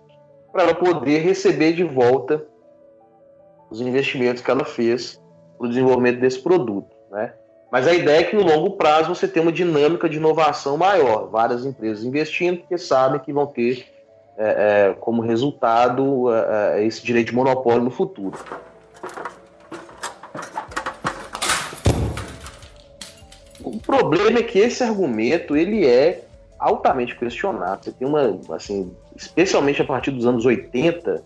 [0.52, 2.44] para ela poder receber de volta
[3.70, 5.20] os investimentos que ela fez
[5.56, 6.94] para o desenvolvimento desse produto.
[7.10, 7.32] Né?
[7.70, 11.28] Mas a ideia é que no longo prazo você tem uma dinâmica de inovação maior,
[11.28, 13.86] várias empresas investindo, porque sabem que vão ter
[14.38, 18.38] é, é, como resultado é, é, esse direito de monopólio no futuro.
[23.62, 26.22] O problema é que esse argumento ele é
[26.58, 27.84] altamente questionado.
[27.84, 31.22] Você tem uma, assim, especialmente a partir dos anos 80,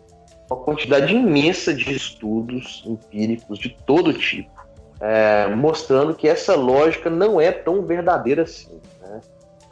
[0.50, 4.50] uma quantidade imensa de estudos empíricos de todo tipo,
[5.00, 8.80] é, mostrando que essa lógica não é tão verdadeira assim.
[9.00, 9.20] né?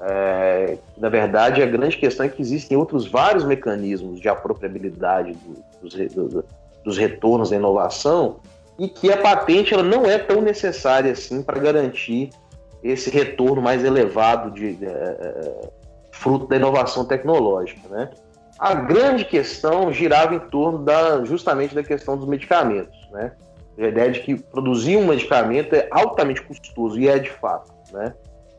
[0.01, 5.65] É, na verdade, a grande questão é que existem outros vários mecanismos de apropriabilidade do-
[5.83, 6.45] dos, do-
[6.85, 8.37] dos retornos da inovação
[8.79, 12.31] e que a patente ela não é tão necessária assim para garantir
[12.85, 15.69] esse retorno mais elevado de, de, eh,
[16.13, 18.09] fruto da inovação tecnológica, né?
[18.59, 23.33] A grande questão girava em torno da justamente da questão dos medicamentos, né?
[23.79, 28.13] A ideia de que produzir um medicamento é altamente custoso e é de fato, né?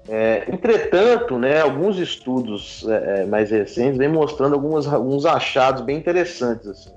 [0.08, 5.98] É, entretanto, né, alguns estudos é, é, mais recentes vêm mostrando algumas, alguns achados bem
[5.98, 6.68] interessantes.
[6.68, 6.92] Assim.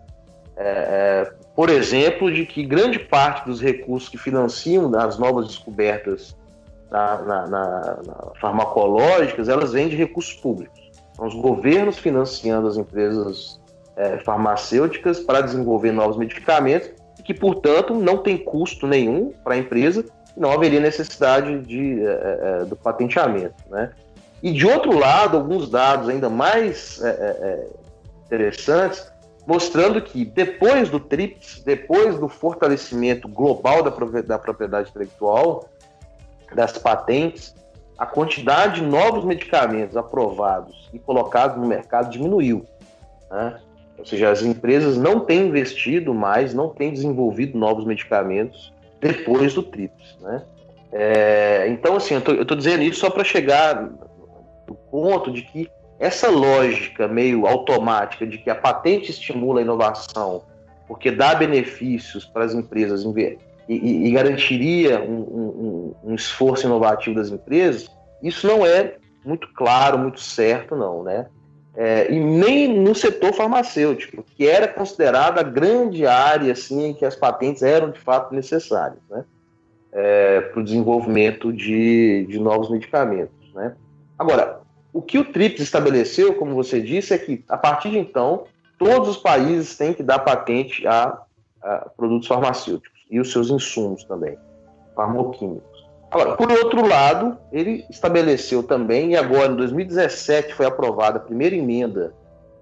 [0.56, 0.64] É,
[1.26, 6.34] é, por exemplo, de que grande parte dos recursos que financiam as novas descobertas
[6.90, 10.80] na, na- na- na farmacológicas, elas vêm de recursos públicos.
[11.22, 13.60] São os governos financiando as empresas
[13.94, 19.56] é, farmacêuticas para desenvolver novos medicamentos e que, portanto, não tem custo nenhum para a
[19.56, 20.04] empresa
[20.36, 22.08] não haveria necessidade de, é,
[22.62, 23.54] é, do patenteamento.
[23.70, 23.92] Né?
[24.42, 27.66] E, de outro lado, alguns dados ainda mais é, é, é,
[28.26, 29.06] interessantes,
[29.46, 33.90] mostrando que depois do TRIPS, depois do fortalecimento global da
[34.22, 35.68] da propriedade intelectual,
[36.52, 37.54] das patentes,
[37.98, 42.66] a quantidade de novos medicamentos aprovados e colocados no mercado diminuiu.
[43.30, 43.60] né?
[43.98, 49.62] Ou seja, as empresas não têm investido mais, não têm desenvolvido novos medicamentos depois do
[49.62, 50.18] TRIPS.
[50.20, 50.42] Né?
[50.90, 53.82] É, então, assim, eu estou dizendo isso só para chegar
[54.66, 55.70] no ponto de que
[56.00, 60.42] essa lógica meio automática de que a patente estimula a inovação
[60.92, 63.04] porque dá benefícios para as empresas
[63.68, 67.88] e, e, garantiria um, um, um, esforço inovativo das empresas,
[68.22, 71.26] isso não é muito claro, muito certo, não, né?
[71.74, 77.04] É, e nem no setor farmacêutico, que era considerada a grande área assim, em que
[77.04, 79.24] as patentes eram de fato necessárias né?
[79.90, 83.54] É, para o desenvolvimento de, de novos medicamentos.
[83.54, 83.74] Né?
[84.18, 84.60] Agora,
[84.92, 88.44] o que o TRIPS estabeleceu, como você disse, é que a partir de então
[88.78, 91.22] todos os países têm que dar patente a,
[91.62, 94.36] a produtos farmacêuticos e os seus insumos também,
[94.96, 95.86] farmoquímicos.
[96.10, 101.54] Agora, por outro lado, ele estabeleceu também, e agora em 2017 foi aprovada a primeira
[101.54, 102.14] emenda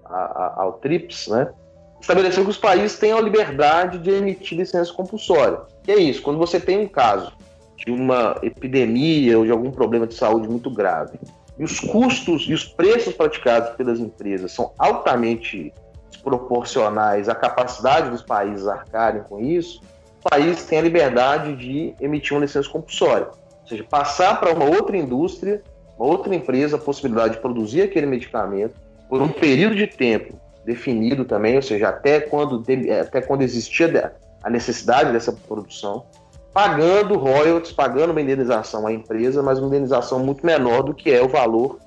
[0.05, 1.51] ao TRIPS, né?
[1.99, 5.59] Estabeleceu que os países têm a liberdade de emitir licença compulsória.
[5.83, 6.21] Que é isso?
[6.21, 7.31] Quando você tem um caso
[7.77, 11.19] de uma epidemia ou de algum problema de saúde muito grave,
[11.57, 15.73] e os custos e os preços praticados pelas empresas são altamente
[16.09, 19.81] desproporcionais à capacidade dos países arcarem com isso,
[20.29, 23.27] país tem a liberdade de emitir uma licença compulsória.
[23.61, 25.61] Ou seja, passar para uma outra indústria,
[25.97, 28.75] uma outra empresa, a possibilidade de produzir aquele medicamento
[29.09, 32.63] por um período de tempo definido também, ou seja, até quando,
[33.01, 34.13] até quando existia
[34.43, 36.05] a necessidade dessa produção,
[36.53, 41.21] pagando royalties, pagando uma indenização à empresa, mas uma indenização muito menor do que é
[41.21, 41.79] o valor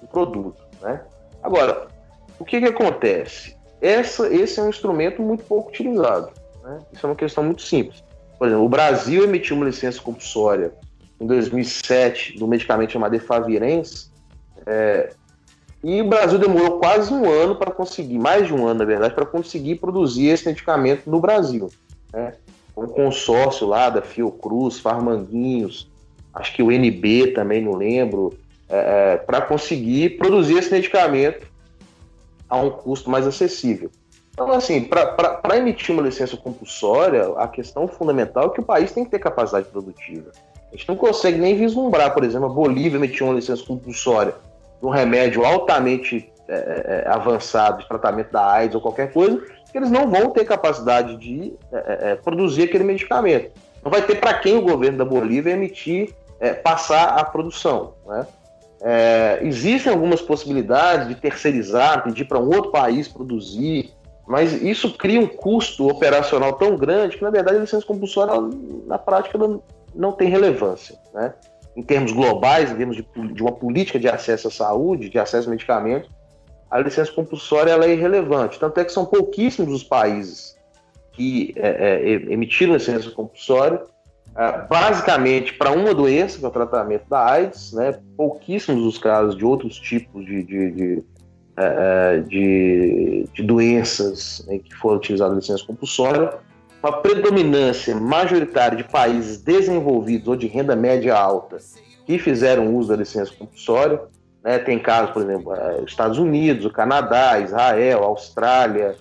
[0.00, 0.62] do produto.
[0.80, 1.00] Né?
[1.42, 1.88] Agora,
[2.38, 3.56] o que, que acontece?
[3.80, 6.30] Essa, esse é um instrumento muito pouco utilizado.
[6.62, 6.78] Né?
[6.92, 8.02] Isso é uma questão muito simples.
[8.38, 10.72] Por exemplo, o Brasil emitiu uma licença compulsória
[11.20, 14.10] em 2007 do medicamento chamado Efavirenz,
[14.66, 15.12] é,
[15.82, 19.14] e o Brasil demorou quase um ano para conseguir, mais de um ano, na verdade,
[19.14, 21.70] para conseguir produzir esse medicamento no Brasil.
[22.12, 22.34] Né?
[22.76, 25.90] Um consórcio lá da Fiocruz, Farmanguinhos,
[26.34, 28.36] acho que o NB também, não lembro,
[28.68, 31.46] é, é para conseguir produzir esse medicamento
[32.48, 33.90] a um custo mais acessível.
[34.42, 39.04] Então, assim, para emitir uma licença compulsória, a questão fundamental é que o país tem
[39.04, 40.30] que ter capacidade produtiva.
[40.72, 44.34] A gente não consegue nem vislumbrar, por exemplo, a Bolívia emitir uma licença compulsória
[44.80, 49.38] de um remédio altamente é, é, é avançado de tratamento da AIDS ou qualquer coisa,
[49.70, 53.50] que eles não vão ter capacidade de é, é produzir aquele medicamento.
[53.84, 57.92] Não vai ter para quem o governo da Bolívia emitir, é, passar a produção.
[58.06, 58.26] Né?
[58.80, 63.92] É, existem algumas possibilidades de terceirizar, pedir para um outro país produzir,
[64.30, 68.32] mas isso cria um custo operacional tão grande que, na verdade, a licença compulsória,
[68.86, 69.60] na prática, não,
[69.92, 70.96] não tem relevância.
[71.12, 71.34] Né?
[71.74, 75.48] Em termos globais, em termos de, de, uma política de acesso à saúde, de acesso
[75.48, 76.08] a medicamentos,
[76.70, 78.56] a licença compulsória ela é irrelevante.
[78.60, 80.56] Tanto é que são pouquíssimos os países
[81.10, 83.82] que é, é, emitiram licença compulsória
[84.36, 87.98] é, basicamente para uma doença, que é o tratamento da AIDS, né?
[88.16, 91.04] pouquíssimos os casos de outros tipos de, de, de,
[91.60, 96.32] é, é, de, de doenças né, que foram utilizadas licença compulsória,
[96.82, 101.58] uma predominância majoritária de países desenvolvidos ou de renda média alta
[102.06, 104.00] que fizeram uso da licença compulsória.
[104.42, 104.58] Né?
[104.58, 105.52] Tem casos, por exemplo,
[105.86, 108.96] Estados Unidos, o Canadá, Israel, Austrália,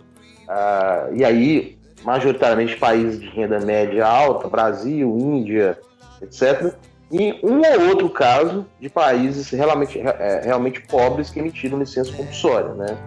[0.49, 5.79] uh, e aí majoritariamente países de renda média alta, Brasil, Índia,
[6.21, 6.73] etc.
[7.11, 12.73] E um ou outro caso de países realmente, é, realmente pobres que emitiram licença compulsória,
[12.73, 12.97] né?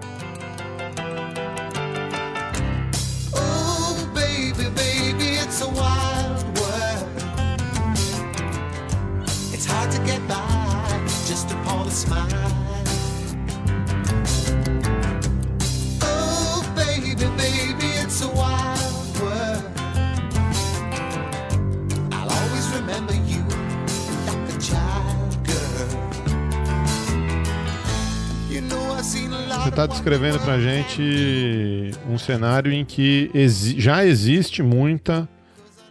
[29.60, 35.28] Você está descrevendo para gente um cenário em que exi- já existe muita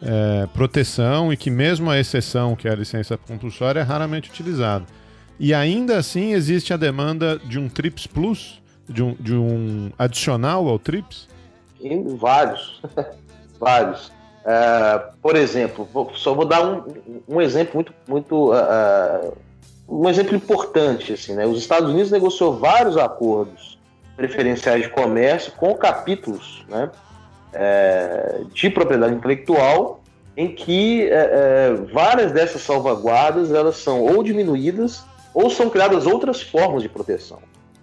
[0.03, 4.85] é, proteção e que mesmo a exceção, que é a licença compulsória, é raramente utilizada.
[5.39, 10.67] E ainda assim existe a demanda de um TRIPS Plus, de um, de um adicional
[10.67, 11.27] ao TRIPS?
[11.79, 12.81] Em vários,
[13.59, 14.11] vários.
[14.43, 16.83] É, por exemplo, vou- só vou dar um,
[17.27, 19.31] um exemplo muito, muito ah,
[19.91, 21.45] um exemplo importante assim, né?
[21.45, 23.77] Os Estados Unidos negociou vários acordos
[24.15, 26.89] preferenciais de comércio com capítulos, né?
[27.53, 30.01] é, de propriedade intelectual,
[30.35, 36.41] em que é, é, várias dessas salvaguardas elas são ou diminuídas ou são criadas outras
[36.41, 37.39] formas de proteção.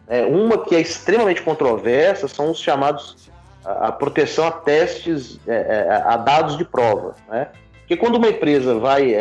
[0.06, 3.30] É, uma que é extremamente controversa são os chamados
[3.64, 7.14] a, a proteção a testes, é, a dados de prova.
[7.28, 7.48] Né?
[7.80, 9.14] Porque quando uma empresa vai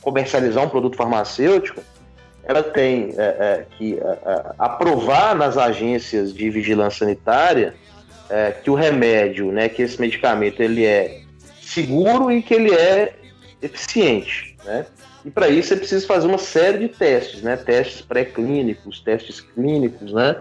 [0.00, 1.80] comercializar um produto farmacêutico,
[2.48, 7.74] ela tem é, é, que é, é, aprovar nas agências de vigilância sanitária
[8.30, 11.20] é, que o remédio, né, que esse medicamento ele é
[11.60, 13.14] seguro e que ele é
[13.60, 14.86] eficiente, né?
[15.24, 17.56] E para isso é preciso fazer uma série de testes, né?
[17.56, 20.36] Testes pré-clínicos, testes clínicos, né?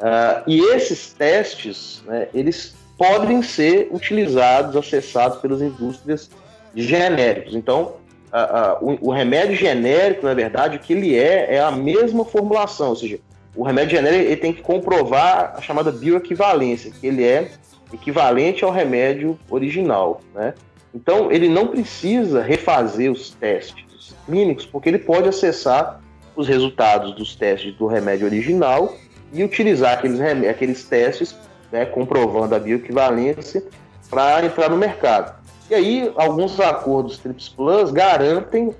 [0.00, 6.30] Ah, e esses testes, né, eles podem ser utilizados, acessados pelas indústrias
[6.74, 7.54] de genéricos.
[7.54, 7.96] Então,
[8.32, 12.24] a- a- o, o remédio genérico, na verdade, o que ele é, é a mesma
[12.24, 13.18] formulação, ou seja,
[13.54, 17.50] o remédio genérico ele tem que comprovar a chamada bioequivalência, que ele é
[17.92, 20.54] equivalente ao remédio original, né?
[20.94, 26.00] Então, ele não precisa refazer os testes clínicos, porque ele pode acessar
[26.34, 28.94] os resultados dos testes do remédio original
[29.32, 31.36] e utilizar aqueles, aqueles testes,
[31.70, 33.62] né, comprovando a bioequivalência,
[34.10, 35.41] para entrar no mercado.
[35.72, 38.74] E aí, alguns acordos TRIPS Plus garantem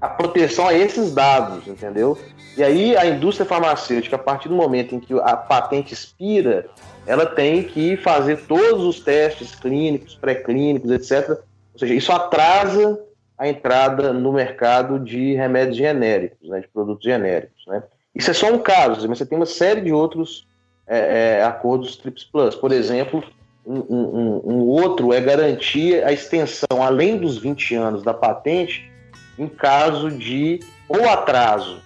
[0.00, 2.18] a proteção a esses dados, entendeu?
[2.56, 6.66] E aí, a indústria farmacêutica, a partir do momento em que a patente expira,
[7.06, 11.38] ela tem que fazer todos os testes clínicos, pré-clínicos, etc.
[11.74, 12.98] Ou seja, isso atrasa
[13.38, 17.64] a entrada no mercado de remédios genéricos, né, de produtos genéricos.
[17.68, 17.84] Né?
[18.16, 20.44] Isso é só um caso, mas você tem uma série de outros
[20.88, 22.56] é, é, acordos TRIPS Plus.
[22.56, 23.22] Por exemplo,
[23.66, 28.90] um, um- outro é garantir a extensão além dos 20 anos da patente
[29.38, 31.78] em caso de ou atraso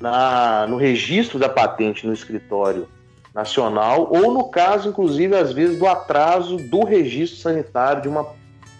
[0.00, 2.88] na, no registro da patente no escritório
[3.34, 8.26] nacional, ou no caso, inclusive, às vezes, do atraso do registro sanitário de, uma,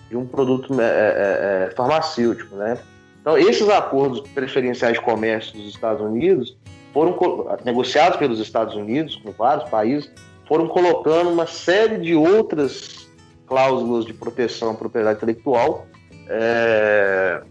[0.09, 2.55] de um produto é, é, é, farmacêutico.
[2.55, 2.79] Né?
[3.21, 6.57] Então, esses acordos preferenciais de comércio dos Estados Unidos
[6.93, 7.19] foram
[7.65, 10.09] negociados pelos Estados Unidos com vários países,
[10.47, 13.09] foram colocando uma série de outras
[13.47, 15.87] cláusulas de proteção à propriedade intelectual
[16.29, 17.43] é,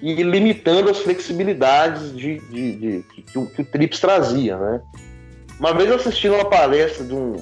[0.00, 4.56] e limitando as flexibilidades de, de- de- que, que o, que o TRIPS trazia.
[4.56, 4.80] Né?
[5.58, 7.36] Uma vez assisti uma palestra de um.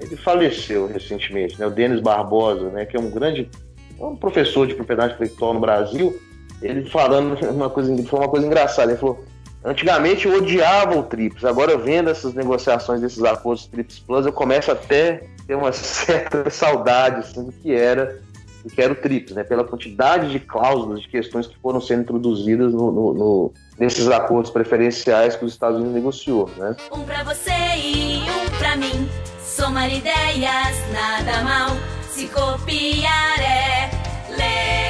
[0.00, 1.66] Ele faleceu recentemente, né?
[1.66, 2.84] o Denis Barbosa, né?
[2.86, 3.50] que é um grande
[3.98, 6.16] é um professor de propriedade intelectual no Brasil.
[6.62, 8.92] Ele falando uma coisa, foi uma coisa engraçada.
[8.92, 9.24] Ele falou:
[9.64, 14.70] antigamente eu odiava o TRIPS, agora vendo essas negociações desses acordos TRIPS Plus, eu começo
[14.70, 18.20] até a ter uma certa saudade assim, do que era
[18.64, 19.44] do que era o TRIPS, né?
[19.44, 24.50] pela quantidade de cláusulas, de questões que foram sendo introduzidas no- no- no- nesses acordos
[24.50, 26.50] preferenciais que os Estados Unidos negociou.
[26.56, 26.74] Né?
[26.92, 29.08] Um pra você e um pra mim.
[29.40, 31.76] Somar ideias, nada mal.
[32.10, 33.90] Se copiar é
[34.30, 34.87] legal.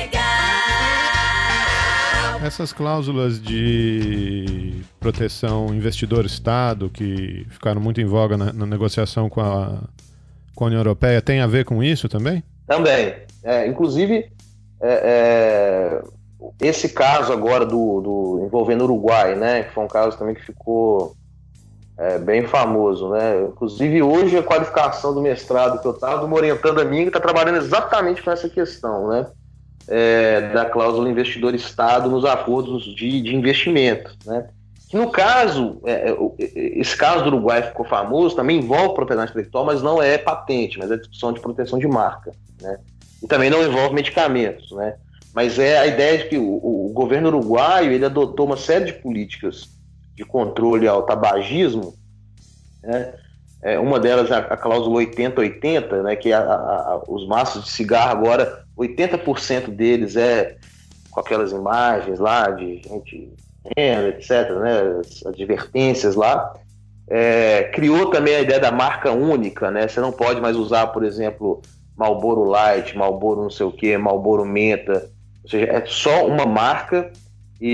[2.44, 9.82] Essas cláusulas de proteção investidor-estado que ficaram muito em voga na, na negociação com a,
[10.54, 12.42] com a União Europeia tem a ver com isso também?
[12.66, 13.14] Também.
[13.42, 14.30] É, inclusive,
[14.80, 16.02] é, é,
[16.60, 19.64] esse caso agora do, do envolvendo o Uruguai, né?
[19.64, 21.16] Que foi um caso também que ficou
[21.98, 23.42] é, bem famoso, né?
[23.48, 27.20] Inclusive, hoje a qualificação do mestrado que eu estava, uma orientando a mim, que está
[27.20, 29.26] trabalhando exatamente com essa questão, né?
[29.90, 34.48] É, da cláusula investidor-estado nos acordos de, de investimento, né?
[34.92, 39.64] No caso, é, é, o- esse caso do Uruguai ficou famoso, também envolve propriedade intelectual,
[39.64, 42.78] mas não é patente, mas é discussão de proteção de marca, né?
[43.22, 44.96] E também não envolve medicamentos, né?
[45.32, 48.92] Mas é a ideia de que o, o governo uruguaio ele adotou uma série de
[48.94, 49.68] políticas
[50.16, 51.94] de controle ao tabagismo,
[52.82, 53.14] né?
[53.62, 56.16] É, uma delas a, a cláusula 80-80, né?
[56.16, 60.56] Que a- a- os maços de cigarro agora, 80% deles é
[61.10, 63.32] com aquelas imagens lá de gente
[63.76, 64.30] etc.,
[64.60, 65.00] né?
[65.00, 66.52] As advertências lá.
[67.10, 69.88] É, criou também a ideia da marca única, né?
[69.88, 71.64] Você não pode mais usar, por exemplo,
[71.96, 75.10] Marlboro Light, Marlboro não sei o que, Marlboro Menta.
[75.42, 77.10] Ou seja, é só uma marca
[77.60, 77.68] e,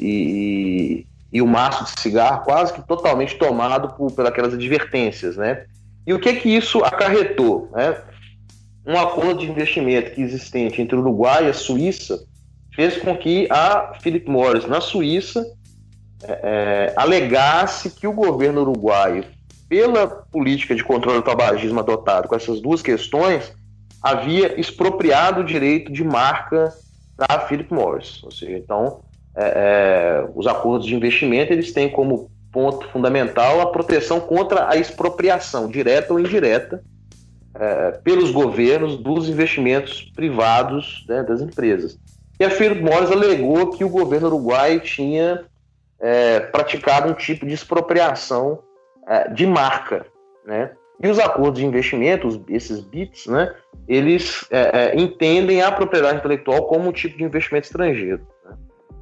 [0.00, 5.64] e, e- e o maço de cigarro quase que totalmente tomado por, pelas advertências, né?
[6.06, 7.96] E o que que isso acarretou, né?
[8.86, 12.18] Um acordo de investimento que existente entre o Uruguai e a Suíça
[12.74, 15.46] fez com que a Philip Morris, na Suíça,
[16.24, 19.24] é, alegasse que o governo uruguaio,
[19.68, 23.52] pela política de controle do tabagismo adotado com essas duas questões,
[24.02, 26.72] havia expropriado o direito de marca
[27.16, 28.22] da Philip Morris.
[28.22, 29.00] Ou seja, então,
[29.34, 34.76] é, é, os acordos de investimento eles têm como ponto fundamental a proteção contra a
[34.76, 36.82] expropriação, direta ou indireta,
[37.54, 41.98] é, pelos governos dos investimentos privados né, das empresas.
[42.38, 45.44] E a Morris alegou que o governo uruguaio tinha
[46.00, 48.58] é, praticado um tipo de expropriação
[49.06, 50.06] é, de marca,
[50.44, 50.72] né?
[51.02, 53.52] E os acordos de investimento, esses BITs, né,
[53.88, 58.24] eles é, é, entendem a propriedade intelectual como um tipo de investimento estrangeiro.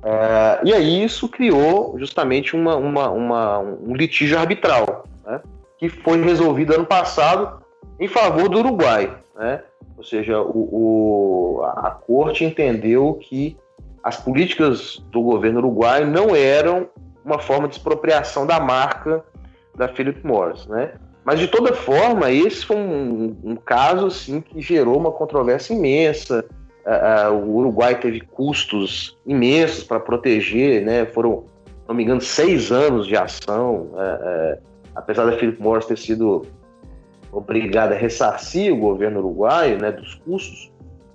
[0.02, 5.40] É, e aí isso criou justamente uma, uma- uma- um litígio arbitral, né,
[5.78, 7.62] que foi resolvido ano passado
[7.98, 9.14] em favor do Uruguai.
[9.36, 9.62] Né?
[9.96, 13.56] Ou seja, o, o- a corte entendeu que
[14.02, 16.88] as políticas do governo uruguaio não eram
[17.22, 19.22] uma forma de expropriação da marca
[19.76, 20.92] da Philip Morris, né?
[21.22, 26.46] Mas de toda forma, esse foi um, um caso assim que gerou uma controvérsia imensa.
[26.86, 31.06] Ah, o Uruguai teve custos imensos para proteger, né?
[31.06, 31.44] Foram,
[31.86, 33.90] não me engano, seis anos de ação.
[33.98, 34.58] eh,
[34.94, 36.46] apesar da Philip Morris ter sido
[37.32, 40.70] obrigada a ressarcir o governo uruguaio, né, dos custos,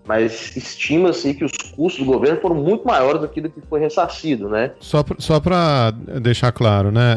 [0.08, 3.80] mas estima-se que os custos do governo foram muito maiores do que do que foi
[3.80, 4.72] ressarcido, né?
[4.80, 5.92] Só, só para
[6.22, 7.16] deixar claro, né?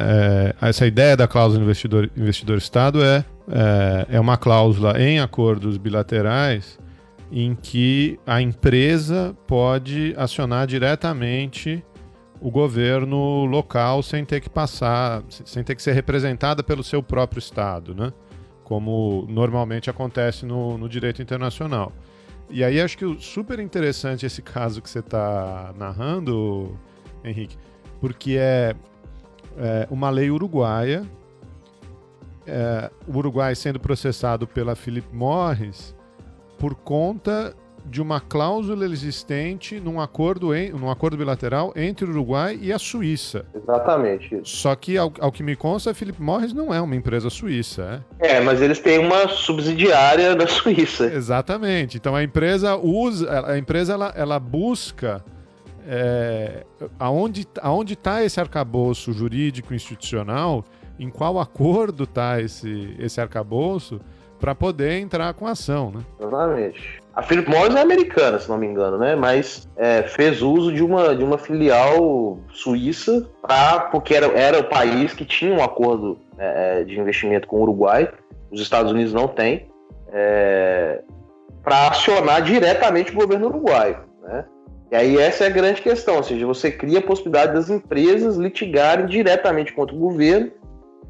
[0.61, 6.79] é, essa ideia da cláusula investidor- investidor-estado é, é, é uma cláusula em acordos bilaterais
[7.31, 11.85] em que a empresa pode acionar diretamente
[12.41, 17.39] o governo local sem ter que passar, sem ter que ser representada pelo seu próprio
[17.39, 18.13] Estado, né?
[18.65, 21.93] Como normalmente acontece no, no direito internacional.
[22.51, 26.79] E aí acho que super interessante esse caso que você está narrando,
[27.23, 27.57] Henrique,
[28.01, 28.75] porque é,
[29.59, 31.05] é uma lei uruguaia,
[32.47, 35.95] é, o Uruguai sendo processado pela Philip Morris
[36.59, 37.55] por conta
[37.89, 42.79] de uma cláusula existente num acordo, em, num acordo bilateral entre o Uruguai e a
[42.79, 43.47] Suíça.
[43.55, 44.57] Exatamente isso.
[44.57, 48.05] Só que, ao, ao que me consta, a Philip Morris não é uma empresa suíça,
[48.21, 48.37] é?
[48.37, 51.07] É, mas eles têm uma subsidiária da Suíça.
[51.07, 51.97] Exatamente.
[51.97, 55.25] Então a empresa usa, a empresa ela, ela busca
[55.87, 56.67] é,
[56.99, 60.63] aonde aonde está esse arcabouço jurídico institucional,
[60.99, 63.99] em qual acordo está esse esse arcabouço
[64.39, 66.01] para poder entrar com a ação, né?
[66.21, 67.01] Exatamente.
[67.15, 69.17] A Philip Morris é americana, se não me engano, né?
[69.17, 74.65] Mas é, fez uso de uma, de uma filial suíça pra, porque era, era o
[74.65, 78.09] país que tinha um acordo é, de investimento com o Uruguai.
[78.51, 79.69] Os Estados Unidos não têm.
[80.13, 81.03] É,
[81.63, 83.99] para acionar diretamente o governo uruguaio.
[84.23, 84.45] Né?
[84.91, 88.37] E aí essa é a grande questão, ou seja, você cria a possibilidade das empresas
[88.37, 90.51] litigarem diretamente contra o governo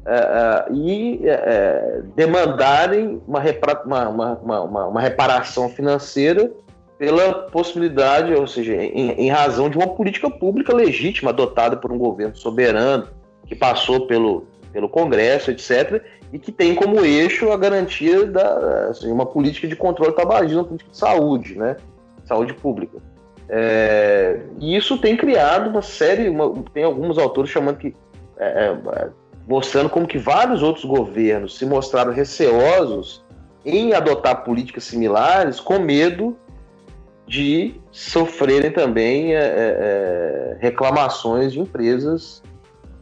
[0.05, 3.41] é, é, e é, demandarem uma,
[3.85, 6.51] uma- uma- uma- uma- reparação financeira
[6.97, 11.97] pela possibilidade, ou seja, em, em razão de uma política pública legítima adotada por um
[11.97, 13.07] governo soberano
[13.45, 19.11] que passou pelo, pelo Congresso, etc., e que tem como eixo a garantia da assim,
[19.11, 21.75] uma política de controle tabagismo, uma política de saúde, né?
[22.25, 22.99] Saúde pública.
[23.47, 27.95] É, e isso tem criado uma série, uma- tem alguns autores chamando que
[28.37, 28.75] é,
[29.49, 33.25] mostrando como que vários outros governos se mostraram receosos
[33.65, 36.37] em adotar políticas similares com medo
[37.25, 42.43] de sofrerem também é, é, reclamações de empresas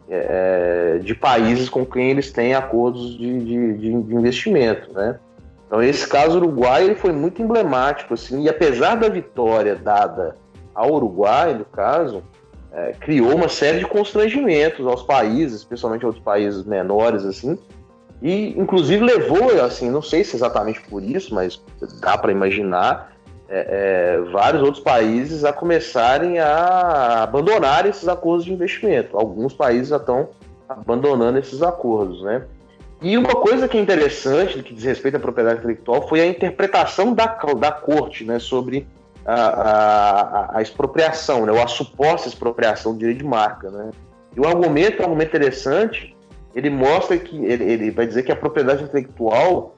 [0.10, 5.20] é, de países com quem eles têm acordos de, de, de- de investimento, né?
[5.68, 10.36] Então esse caso uruguai ele foi muito emblemático assim, e apesar da vitória dada
[10.74, 12.24] ao Uruguai, no caso,
[12.72, 17.58] é, criou uma série de constrangimentos aos países, especialmente a outros países menores assim,
[18.22, 21.62] e inclusive levou, assim, não sei se exatamente por isso, mas
[22.02, 23.14] dá para imaginar
[23.50, 29.18] é, é, vários outros países a começarem a abandonar esses acordos de investimento.
[29.18, 30.30] Alguns países já estão
[30.68, 32.44] abandonando esses acordos, né?
[33.02, 37.14] E uma coisa que é interessante, que diz respeito à propriedade intelectual, foi a interpretação
[37.14, 38.88] da, da corte né, sobre
[39.34, 43.70] a, a- expropriação, né, ou a suposta expropriação do direito de marca.
[43.70, 43.92] Né?
[44.36, 46.16] E o argumento é um argumento interessante,
[46.56, 49.76] ele mostra que, ele, ele vai dizer que a propriedade intelectual,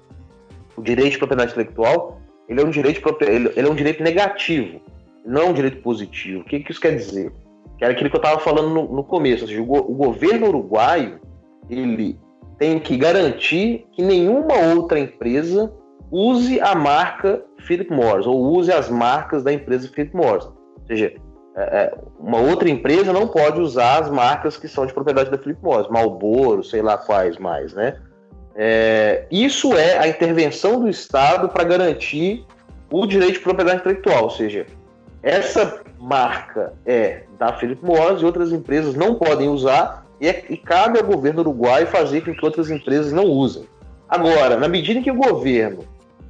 [0.77, 4.79] o direito de propriedade intelectual, ele é um direito, ele, ele é um direito negativo,
[5.25, 6.41] não um direito positivo.
[6.41, 7.31] O que, que isso quer dizer?
[7.77, 11.19] Que era aquilo que eu estava falando no, no começo, seja, o, o governo uruguaio,
[11.69, 12.17] ele
[12.57, 15.71] tem que garantir que nenhuma outra empresa
[16.11, 20.45] use a marca Philip Morris ou use as marcas da empresa Philip Morris.
[20.45, 21.13] Ou seja,
[21.55, 25.37] é, é, uma outra empresa não pode usar as marcas que são de propriedade da
[25.37, 27.97] Philip Morris, Marlboro, sei lá quais mais, né?
[28.55, 32.45] É, isso é a intervenção do Estado para garantir
[32.91, 34.65] o direito de propriedade intelectual, ou seja,
[35.21, 40.57] essa marca é da Philip Morris e outras empresas não podem usar e, é- e
[40.57, 43.65] cabe ao governo uruguaio fazer com que outras empresas não usem.
[44.07, 45.83] Agora, na medida que o governo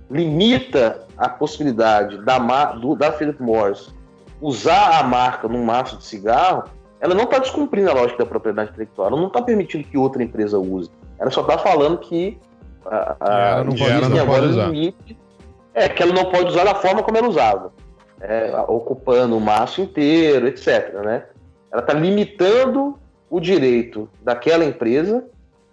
[0.09, 2.37] limita a possibilidade da,
[2.73, 3.93] do- da Philip Morris
[4.41, 6.63] usar a marca num maço de cigarro,
[7.01, 10.23] ela não está descumprindo a lógica da propriedade intelectual, ela não está permitindo que outra
[10.23, 10.89] empresa use.
[11.19, 12.37] Ela só está falando que
[12.85, 14.21] A, ela não a- pode existem usar.
[14.21, 14.65] agora usar.
[14.67, 15.17] limites.
[15.73, 17.71] É, que ela não pode usar da forma como ela usava.
[18.21, 20.93] É, ocupando o maço inteiro, etc.
[21.05, 21.23] Né?
[21.71, 22.97] Ela está limitando
[23.29, 25.23] o direito daquela empresa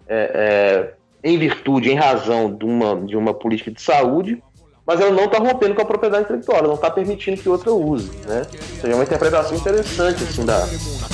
[0.07, 0.93] é, é,
[1.27, 4.41] em virtude, em razão de uma, de uma política de saúde,
[4.86, 7.72] mas ela não está rompendo com a propriedade intelectual, ela não está permitindo que outra
[7.72, 8.10] use.
[8.26, 8.42] Né?
[8.52, 10.68] Ou seja, é uma interpretação interessante assim, da,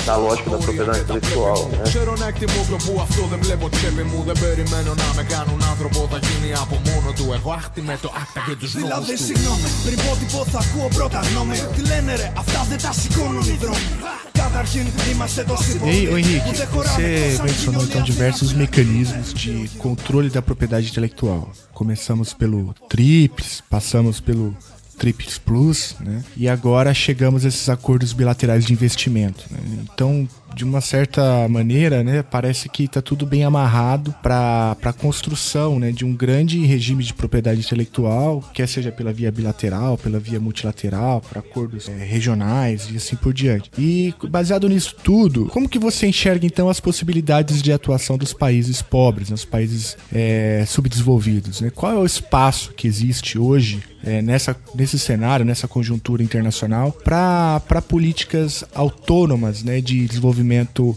[0.05, 1.69] da lógica da propriedade intelectual.
[1.69, 1.83] Né?
[1.93, 6.75] Kör näkti muka puhas tuote levot chepe muuten pöydin menona me käännun antropoota kiinni apu
[6.85, 11.19] muun tue Χάχτιμετο άκτα και τους νόμους Δηλαδή του συγγνώμη, πριν πω τίποτα ακούω πρώτα
[11.29, 13.89] γνώμη Τι λένε ρε, αυτά δεν τα σηκώνουν οι δρόμοι
[14.31, 18.01] Καταρχήν είμαστε τόσοι E aí, πολλοί ô Henrique, που δεν χωράμε você τόσα mencionou então
[18.11, 19.53] diversos mecanismos de
[19.85, 21.41] controle da propriedade intelectual.
[21.74, 24.56] Começamos pelo TRIPS, passamos pelo
[24.98, 26.24] TRIPS Plus, né?
[26.36, 29.44] E agora chegamos a esses acordos bilaterais de investimento.
[29.50, 29.58] né?
[29.92, 35.78] Então, de uma certa maneira, né, parece que está tudo bem amarrado para a construção
[35.78, 40.38] né, de um grande regime de propriedade intelectual, quer seja pela via bilateral, pela via
[40.38, 43.70] multilateral, para acordos eh, regionais e assim por diante.
[43.76, 48.80] E baseado nisso tudo, como que você enxerga então as possibilidades de atuação dos países
[48.80, 51.60] pobres, né, os países eh, subdesenvolvidos?
[51.60, 51.70] Né?
[51.70, 57.82] Qual é o espaço que existe hoje eh, nessa, nesse cenário, nessa conjuntura internacional, para
[57.88, 60.43] políticas autônomas né, de desenvolvimento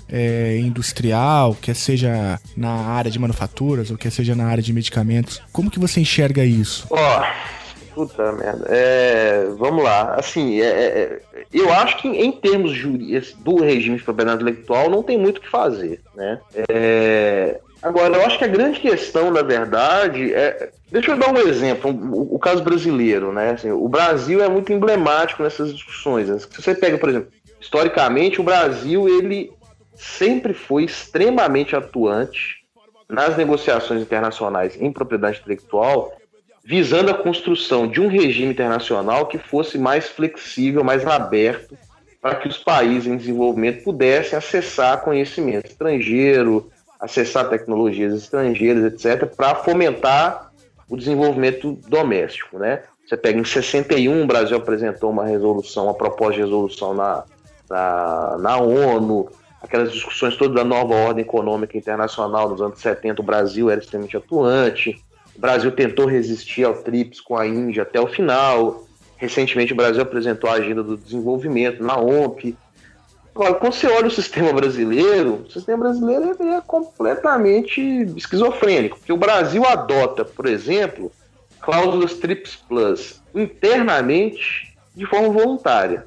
[0.09, 5.41] eh, industrial, quer seja na área de manufaturas ou quer seja na área de medicamentos?
[5.51, 6.85] Como que você enxerga isso?
[6.89, 7.23] Ó,
[7.93, 8.67] puta merda.
[8.69, 10.13] É, vamos lá.
[10.15, 11.19] Assim, é, é,
[11.51, 15.41] eu acho que em termos jurídicos do regime de propriedade intelectual não tem muito o
[15.41, 16.39] que fazer, né?
[16.69, 20.69] É, agora, eu acho que a grande questão, na verdade, é.
[20.89, 23.51] Deixa eu dar um exemplo, o, o caso brasileiro, né?
[23.51, 26.29] Assim, o Brasil é muito emblemático nessas discussões.
[26.29, 26.39] né?
[26.39, 27.29] Se você pega, por exemplo,
[27.67, 29.51] historicamente, o Brasil ele
[29.93, 32.63] sempre foi extremamente atuante
[33.09, 36.13] nas negociações internacionais em propriedade intelectual,
[36.63, 41.77] visando a construção de um regime internacional que fosse mais flexível, mais aberto,
[42.21, 49.55] para que os países em desenvolvimento pudessem acessar conhecimento estrangeiro, acessar tecnologias estrangeiras, etc., para
[49.55, 50.51] fomentar
[50.89, 52.59] o desenvolvimento doméstico.
[52.59, 52.83] Né?
[53.05, 57.23] Você pega em 61, o Brasil apresentou uma resolução, uma proposta de resolução na,
[57.69, 59.29] na, na ONU,
[59.61, 64.17] aquelas discussões todas da nova ordem econômica internacional nos anos 70, o Brasil era extremamente
[64.17, 65.01] atuante.
[65.35, 68.83] O Brasil tentou resistir ao TRIPS com a Índia até o final.
[69.17, 72.55] Recentemente, o Brasil apresentou a agenda do desenvolvimento na OMP.
[73.35, 77.79] Agora, quando você olha o sistema brasileiro, o sistema brasileiro é completamente
[78.15, 81.11] esquizofrênico, porque o Brasil adota, por exemplo,
[81.61, 86.05] cláusulas TRIPS Plus internamente de forma voluntária.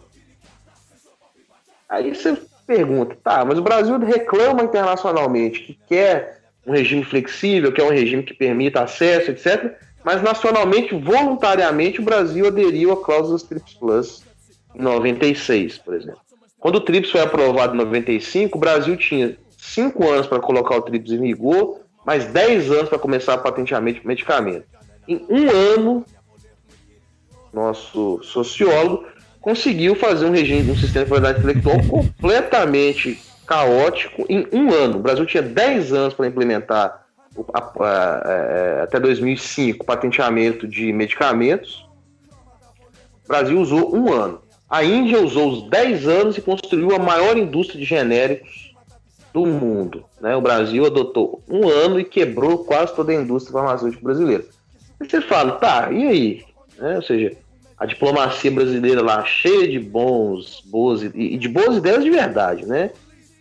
[1.91, 7.82] Aí você pergunta, tá, mas o Brasil reclama internacionalmente que quer um regime flexível, quer
[7.82, 9.74] um regime que permita acesso, etc.
[10.05, 14.22] Mas nacionalmente, voluntariamente, o Brasil aderiu a cláusulas TRIPS Plus
[14.72, 16.20] em 96, por exemplo.
[16.61, 20.82] Quando o TRIPS foi aprovado em 95, o Brasil tinha cinco anos para colocar o
[20.82, 24.64] TRIPS em vigor, mais 10 anos para começar a de medicamento.
[25.09, 26.05] Em um ano,
[27.53, 29.05] nosso sociólogo
[29.41, 34.99] conseguiu fazer um regime, um sistema de propriedade intelectual completamente caótico em um ano.
[34.99, 37.07] O Brasil tinha 10 anos para implementar
[37.55, 41.86] a- a- a- até 2005 o patenteamento de medicamentos.
[43.24, 44.41] O Brasil usou um ano.
[44.68, 48.72] A Índia usou os 10 anos e construiu a maior indústria de genéricos
[49.32, 50.05] do mundo.
[50.20, 50.36] né?
[50.36, 54.45] O Brasil adotou um ano e quebrou quase toda a indústria farmacêutica brasileira.
[55.01, 56.45] Aí você fala, tá, e aí?
[56.78, 56.97] Né?
[56.97, 57.32] Ou seja,
[57.81, 62.91] a diplomacia brasileira lá cheia de bons, boas e de boas ideias de verdade, né?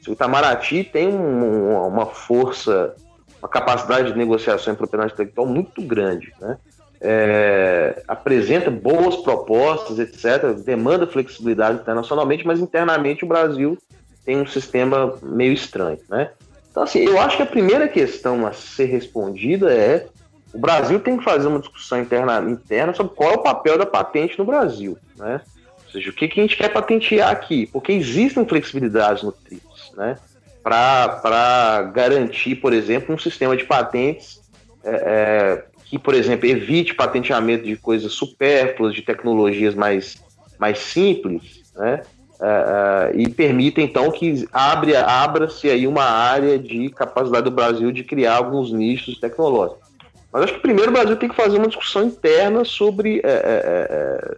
[0.07, 2.95] O Itamaraty tem um- uma força,
[3.41, 6.57] uma capacidade de negociação em propriedade intelectual muito grande, né?
[7.01, 13.77] É, apresenta boas propostas, etc., demanda flexibilidade internacionalmente, mas internamente o Brasil
[14.25, 16.31] tem um sistema meio estranho, né?
[16.71, 20.07] Então, assim, eu acho que a primeira questão a ser respondida é
[20.53, 23.85] o Brasil tem que fazer uma discussão interna, interna sobre qual é o papel da
[23.85, 25.41] patente no Brasil, né?
[25.85, 27.67] Ou seja, o que, que a gente quer patentear aqui?
[27.67, 30.17] Porque existem flexibilidades no TRIPS, né?
[30.61, 34.41] Para garantir, por exemplo, um sistema de patentes
[34.83, 40.21] é, é, que, por exemplo, evite patenteamento de coisas supérfluas, de tecnologias mais,
[40.59, 42.01] mais simples, né?
[42.41, 48.01] É, é, e permita então que abra-se aí uma área de capacidade do Brasil de
[48.03, 49.88] criar alguns nichos tecnológicos.
[50.31, 53.87] Mas acho que primeiro o Brasil tem que fazer uma discussão interna sobre, é, é,
[53.89, 54.37] é,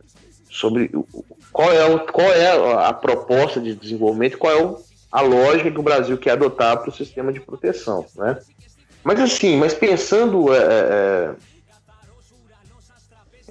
[0.50, 1.06] sobre o-
[1.52, 4.78] qual é, o- qual é a proposta de desenvolvimento, qual é o-
[5.12, 8.06] a lógica que o Brasil quer adotar para o sistema de proteção.
[8.16, 8.38] Né?
[9.04, 11.32] Mas assim, mas pensando é, é,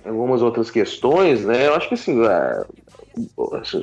[0.06, 1.66] em algumas outras questões, né?
[1.66, 2.64] Eu acho que assim, é,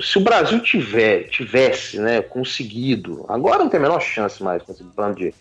[0.02, 4.72] se o Brasil tiver, tivesse, né, conseguido, agora não tem a menor chance mais com
[4.72, 5.34] esse plano de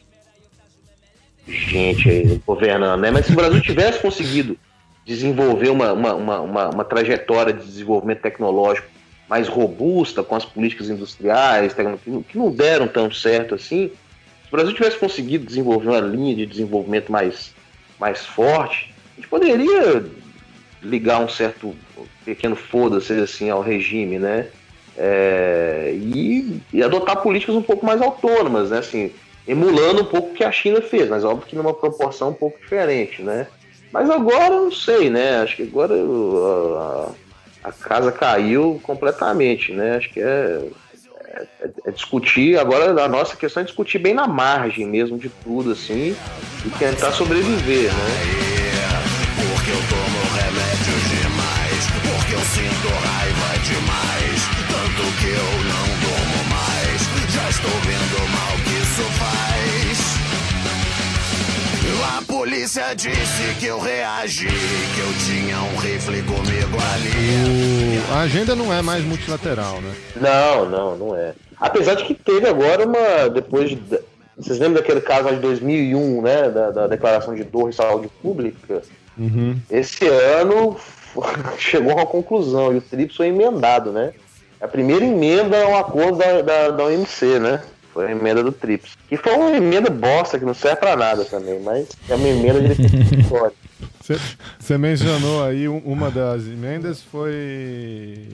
[1.47, 3.11] gente aí governando, né?
[3.11, 4.59] Mas se o Brasil tivesse conseguido
[5.05, 8.89] desenvolver uma, uma, uma, uma, trajetória de desenvolvimento tecnológico
[9.29, 14.73] mais robusta com as políticas industriais, que não deram tanto certo assim, se o Brasil
[14.75, 17.55] tivesse conseguido desenvolver uma linha de desenvolvimento mais,
[17.99, 20.05] mais forte, a gente poderia
[20.83, 21.75] ligar um certo
[22.25, 24.49] pequeno foda-se assim ao regime, né?
[24.99, 28.79] É, e, e adotar políticas um pouco mais autônomas, né?
[28.79, 29.13] Assim,
[29.47, 32.59] emulando um pouco o que a China fez, mas óbvio que numa proporção um pouco
[32.59, 33.47] diferente, né?
[33.93, 35.39] Mas agora não sei, né?
[35.39, 37.11] Acho que agora a,
[37.69, 39.97] a casa caiu completamente, né?
[39.97, 40.63] Acho que é,
[41.61, 45.73] é, é discutir agora a nossa questão é discutir bem na margem mesmo de tudo
[45.73, 46.17] assim
[46.65, 48.09] e tentar sobreviver, né?
[49.37, 50.66] Porque eu tomo remédios
[62.67, 64.47] polícia disse que eu reagi.
[64.49, 67.99] Que eu tinha um rifle comigo ali.
[68.11, 69.95] O- A agenda não é mais multilateral, né?
[70.17, 71.33] Não, não, não é.
[71.61, 73.29] Apesar de que teve agora uma.
[73.31, 73.79] Depois de.
[74.37, 76.51] Vocês lembram daquele caso lá de 2001, né?
[76.51, 78.83] Da, da Declaração de Dor e Saúde Pública?
[79.17, 79.57] Uhum.
[79.71, 80.77] Esse ano
[81.59, 84.13] chegou a uma conclusão e o TRIPS foi emendado, né?
[84.61, 87.63] A primeira emenda é um acordo da, da, da OMC, né?
[87.97, 88.91] Foi a emenda do TRIPS.
[89.09, 92.61] Que foi uma emenda bosta que não serve pra nada também, mas é uma emenda
[92.61, 93.53] de defesa.
[94.59, 98.29] Você mencionou aí um- uma das emendas foi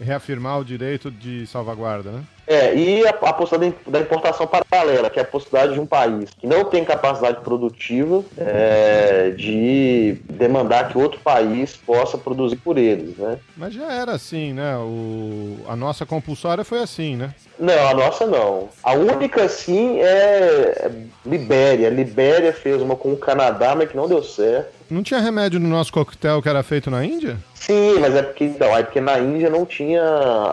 [0.00, 2.22] reafirmar o direito de salvaguarda, né?
[2.46, 6.30] É, e a, a possibilidade da importação paralela, que é a possibilidade de um país
[6.38, 13.16] que não tem capacidade produtiva é, de demandar que outro país possa produzir por eles,
[13.16, 13.38] né?
[13.56, 14.76] Mas já era assim, né?
[14.76, 15.58] O...
[15.68, 17.34] A nossa compulsória foi assim, né?
[17.58, 18.68] Não, a nossa não.
[18.82, 20.90] A única, sim, é
[21.24, 21.88] Libéria.
[21.90, 24.76] Libéria fez uma com o Canadá, mas que não deu certo.
[24.88, 27.38] Não tinha remédio no nosso coquetel que era feito na Índia?
[27.66, 30.00] Sim, mas é porque, então, é porque na Índia não tinha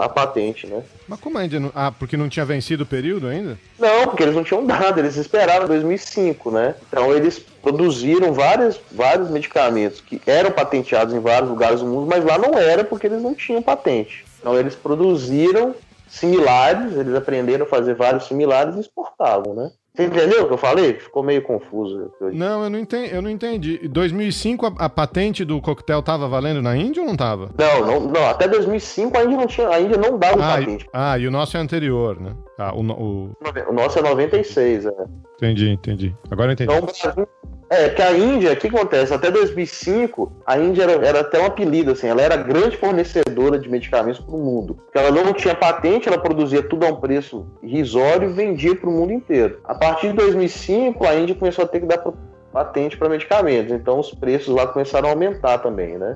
[0.02, 0.82] a patente, né?
[1.08, 1.72] Mas como a Índia não...
[1.76, 3.56] Ah, porque não tinha vencido o período ainda?
[3.78, 6.74] Não, porque eles não tinham dado, eles esperaram 2005, né?
[6.88, 12.26] Então eles produziram vários, vários medicamentos que eram patenteados em vários lugares do mundo, mas
[12.26, 14.26] lá não era porque eles não tinham patente.
[14.40, 15.76] Então eles produziram
[16.08, 19.72] similares, eles aprenderam a fazer vários similares e exportavam, né?
[19.96, 20.94] Você entendeu o que eu falei?
[20.96, 22.12] Ficou meio confuso.
[22.34, 23.14] Não, eu não entendi.
[23.14, 23.80] Eu não entendi.
[23.84, 27.52] Em 2005 a, a patente do coquetel tava valendo na Índia ou não tava?
[27.58, 30.86] Não, não, não, até 2005 a Índia não tinha, a Índia não dava Ah, patente.
[30.86, 32.34] e, ah, e o nosso é anterior, né?
[32.58, 33.32] Ah, o, o-
[33.70, 34.92] O nosso é 96, é.
[35.38, 36.16] Entendi, entendi.
[36.32, 36.74] Agora eu entendi.
[36.74, 37.28] Então,
[37.74, 39.14] é, que a Índia, o que acontece?
[39.14, 43.70] Até 2005, a Índia era, era até um apelido, assim, ela era grande fornecedora de
[43.70, 44.78] medicamentos para o mundo.
[44.94, 48.94] Ela não tinha patente, ela produzia tudo a um preço irrisório e vendia para o
[48.94, 49.60] mundo inteiro.
[49.64, 52.04] A partir de 2005, a Índia começou a ter que dar
[52.52, 56.16] patente para medicamentos, então os preços lá começaram a aumentar também, né?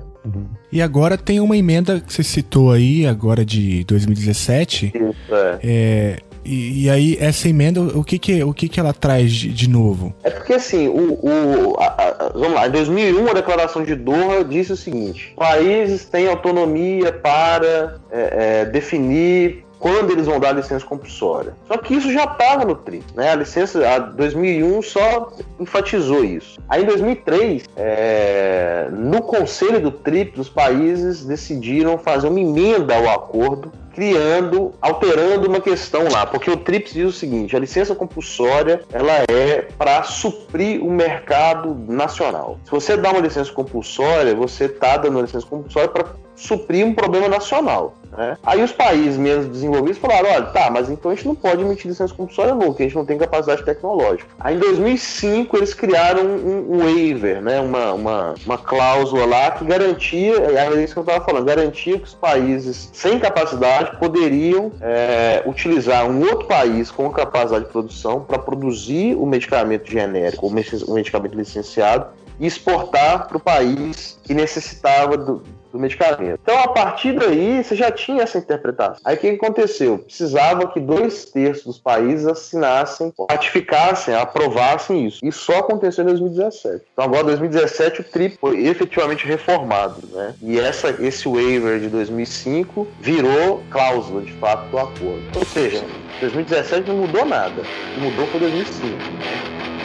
[0.70, 4.92] E agora tem uma emenda que você citou aí, agora de 2017.
[4.94, 5.58] Isso, é.
[5.64, 6.16] É,
[6.48, 9.68] e, e aí, essa emenda, o que que, o que, que ela traz de, de
[9.68, 10.14] novo?
[10.24, 14.44] É porque assim, o, o- a- a- vamos lá, em 2001 a declaração de Doha
[14.44, 20.84] disse o seguinte: países têm autonomia para é, é, definir quando eles vão dar licença
[20.84, 21.54] compulsória.
[21.66, 23.30] Só que isso já estava no TRIPS, né?
[23.30, 26.60] A licença, a 2001 só enfatizou isso.
[26.68, 33.08] Aí em 2003, é, no conselho do TRIPS, os países decidiram fazer uma emenda ao
[33.08, 38.82] acordo criando, alterando uma questão lá, porque o TRIPS diz o seguinte: a licença compulsória
[38.92, 42.58] ela é para suprir o mercado nacional.
[42.64, 46.04] Se você dá uma licença compulsória, você está dando uma licença compulsória para
[46.38, 47.94] suprir um problema nacional.
[48.16, 48.38] Né?
[48.42, 51.88] Aí os países menos desenvolvidos falaram: olha, tá, mas então a gente não pode emitir
[51.88, 54.28] licença compulsória nunca, a gente não tem capacidade tecnológica.
[54.40, 57.60] Aí em 2005 eles criaram um, waiver, né?
[57.60, 62.04] uma, uma, uma cláusula lá que garantia, é isso que eu estava falando, garantia que
[62.04, 68.38] os países sem capacidade poderiam é, utilizar um outro país com capacidade de produção para
[68.38, 72.06] produzir o medicamento genérico, o medicamento licenciado,
[72.40, 75.42] e exportar para o país que necessitava do,
[75.72, 76.40] do medicamento.
[76.42, 79.00] Então, a partir daí, você já tinha essa interpretação.
[79.04, 79.98] Aí, o que aconteceu?
[79.98, 85.24] Precisava que dois terços dos países assinassem, ratificassem, aprovassem isso.
[85.24, 86.84] Isso só aconteceu em 2017.
[86.92, 90.34] Então, agora, em 2017, o TRIP foi efetivamente reformado, né?
[90.42, 95.22] E essa, esse waiver de 2005 virou cláusula, de fato, do acordo.
[95.34, 95.84] Ou seja,
[96.20, 97.62] 2017 não mudou nada.
[97.62, 98.88] O que mudou foi 2005.
[99.12, 99.77] né?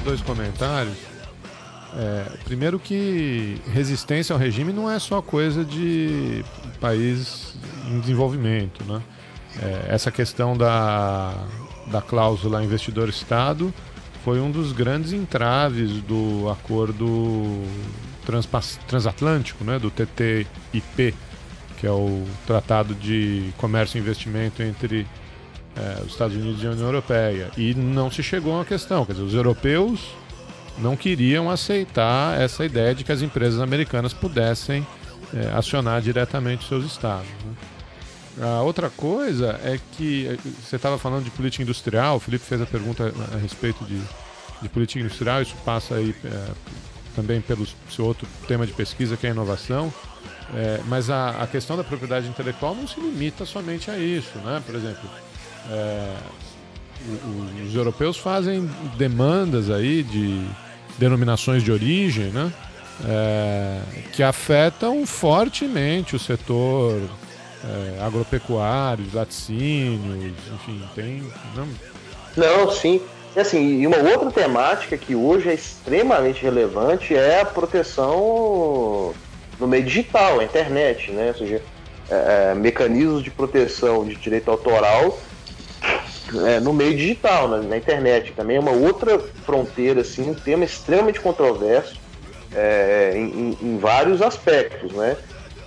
[0.00, 0.96] Fazer dois comentários.
[1.96, 6.44] É, primeiro que resistência ao regime não é só coisa de
[6.80, 7.54] país
[7.88, 9.02] em desenvolvimento, né?
[9.60, 11.34] É, essa questão da,
[11.88, 13.74] da cláusula investidor-estado
[14.24, 17.64] foi um dos grandes entraves do acordo
[18.86, 19.78] transatlântico, né?
[19.78, 21.14] Do TTIP,
[21.78, 25.06] que é o Tratado de Comércio e Investimento entre
[25.76, 27.50] é, os Estados Unidos e a União Europeia.
[27.56, 30.00] E não se chegou uma questão, quer dizer, os europeus
[30.78, 34.86] não queriam aceitar essa ideia de que as empresas americanas pudessem
[35.34, 37.28] é, acionar diretamente seus estados.
[37.44, 37.52] né?
[38.40, 42.60] A outra coisa é que eh, você estava falando de política industrial, o Felipe fez
[42.60, 44.00] a pergunta a respeito de,
[44.62, 46.48] de política industrial, isso passa aí é,
[47.14, 49.92] também pelo seu outro tema de pesquisa, que é a inovação.
[50.54, 54.62] É, mas a, a questão da propriedade intelectual não se limita somente a isso, né?
[54.64, 55.08] Por exemplo,
[55.68, 56.16] é,
[57.66, 60.46] os europeus fazem demandas aí de
[60.98, 62.52] denominações de origem, né?
[63.08, 63.80] É,
[64.12, 67.00] que afetam fortemente o setor
[67.64, 71.22] é, agropecuário, laticínios, enfim, tem.
[71.54, 71.68] Não,
[72.36, 73.00] Não, sim.
[73.34, 79.14] E assim, e uma outra temática que hoje é extremamente relevante é a proteção
[79.58, 81.28] no meio digital, a internet, né?
[81.28, 81.62] Ou seja,
[82.10, 85.16] é, é, mecanismos de proteção de direito autoral
[86.46, 88.32] é, no meio digital, na, na internet.
[88.32, 91.98] Também é uma outra fronteira, assim, um tema extremamente controverso
[92.54, 95.16] é, em, em- em vários aspectos, né?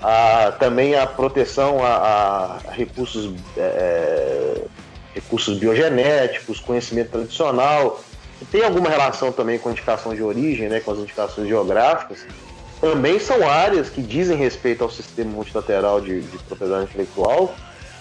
[0.01, 4.61] A, também a proteção a, a recursos é,
[5.15, 8.03] recursos biogenéticos, conhecimento tradicional,
[8.39, 12.25] que tem alguma relação também com a indicação de origem, né, com as indicações geográficas,
[12.81, 17.53] também são áreas que dizem respeito ao sistema multilateral de, de propriedade intelectual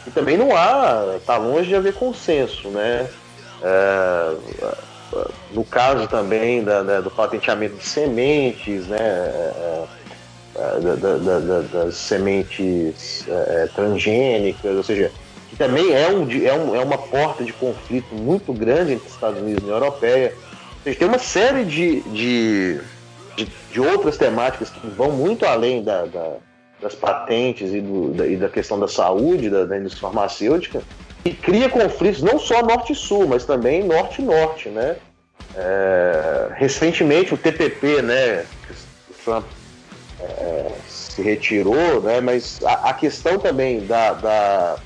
[0.07, 3.09] e também não há, está longe de haver consenso, né?
[3.63, 4.35] É,
[5.53, 8.97] no caso também da- do patenteamento de sementes, né?
[8.99, 9.83] é,
[10.55, 15.11] é, da- da- da- da- das sementes é, transgênicas, ou seja,
[15.49, 19.13] que também é, um, é, um- é uma porta de conflito muito grande entre os
[19.13, 20.35] Estados Unidos e União Europeia.
[20.35, 22.81] Ou seja, tem uma série de, de,
[23.37, 26.37] de, de outras temáticas que vão muito além da, da-
[26.83, 30.83] das patentes e, do- da, e da questão da saúde, da, da indústria farmacêutica,
[31.25, 34.97] e cria conflitos não só norte e sul, mas também norte e norte, né?
[35.55, 38.45] É, recentemente o TPP, né,
[39.11, 39.45] o Trump
[40.19, 44.77] é, se retirou, né, mas a, a questão também da, da,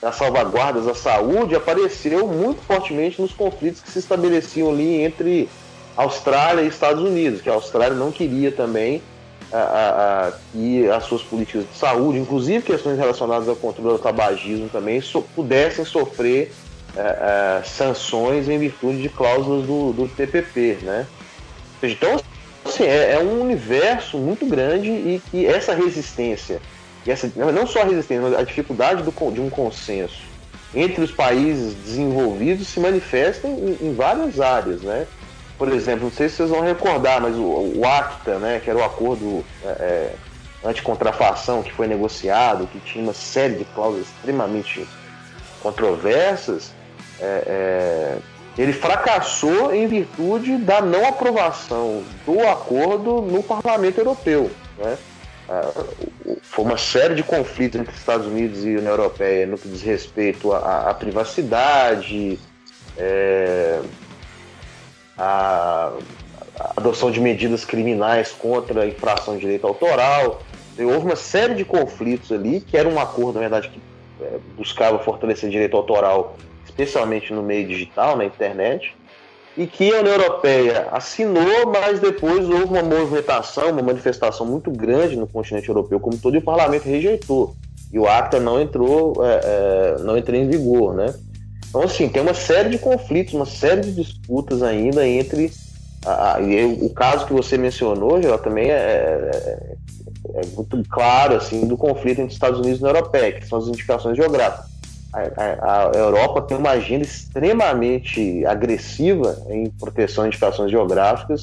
[0.00, 5.48] das salvaguardas da saúde apareceu muito fortemente nos conflitos que se estabeleciam ali entre
[5.96, 9.02] Austrália e Estados Unidos, que a Austrália não queria também
[9.56, 14.68] a, a, que as suas políticas de saúde, inclusive questões relacionadas ao controle do tabagismo
[14.68, 16.52] também, so- pudessem sofrer
[16.96, 21.06] é, é, sanções em virtude de cláusulas do, do TPP, né?
[21.82, 22.20] Então,
[22.64, 26.60] assim, é, é um universo muito grande e que essa resistência,
[27.06, 30.34] e essa, não só a resistência, mas a dificuldade do de um consenso
[30.74, 35.06] entre os países desenvolvidos se manifesta em, em várias áreas, né?
[35.56, 38.78] Por exemplo, não sei se vocês vão recordar, mas o, o ACTA, né, que era
[38.78, 40.14] o acordo é, é,
[40.64, 44.86] anticontrafação que foi negociado, que tinha uma série de cláusulas extremamente
[45.62, 46.72] controversas,
[47.20, 48.18] é, é,
[48.58, 54.50] ele fracassou em virtude da não aprovação do acordo no Parlamento Europeu.
[54.78, 54.96] Né?
[55.48, 55.70] Ah,
[56.42, 60.52] foi uma série de conflitos entre Estados Unidos e União Europeia no que diz respeito
[60.52, 62.38] à, à privacidade,
[62.96, 63.80] é,
[65.18, 65.92] a,
[66.76, 70.42] adoção de medidas criminais contra a infração de direito autoral.
[70.78, 73.80] E houve uma série de conflitos ali, que era um acordo, na verdade, que
[74.20, 78.94] é, buscava fortalecer direito autoral, especialmente no meio digital, na internet,
[79.56, 85.16] e que a União Europeia assinou, mas depois houve uma movimentação, uma manifestação muito grande
[85.16, 87.54] no continente europeu como todo, e o parlamento rejeitou.
[87.92, 91.14] E o ACTA não entrou, é, é, não entrou em vigor, né?
[91.74, 95.50] Então, assim, tem uma série de conflitos, uma série de disputas ainda entre.
[96.06, 96.38] A, a-
[96.80, 99.76] o caso que você mencionou, Geraldo, também é, é,
[100.36, 103.66] é muito claro assim, do conflito entre Estados Unidos e União Europeia, que são as
[103.66, 104.66] indicações geográficas.
[105.12, 111.42] A, a- a Europa tem uma agenda extremamente agressiva em proteção de indicações geográficas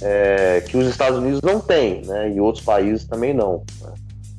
[0.00, 3.64] é, que os Estados Unidos não têm, né, e outros países também não.
[3.82, 3.90] né.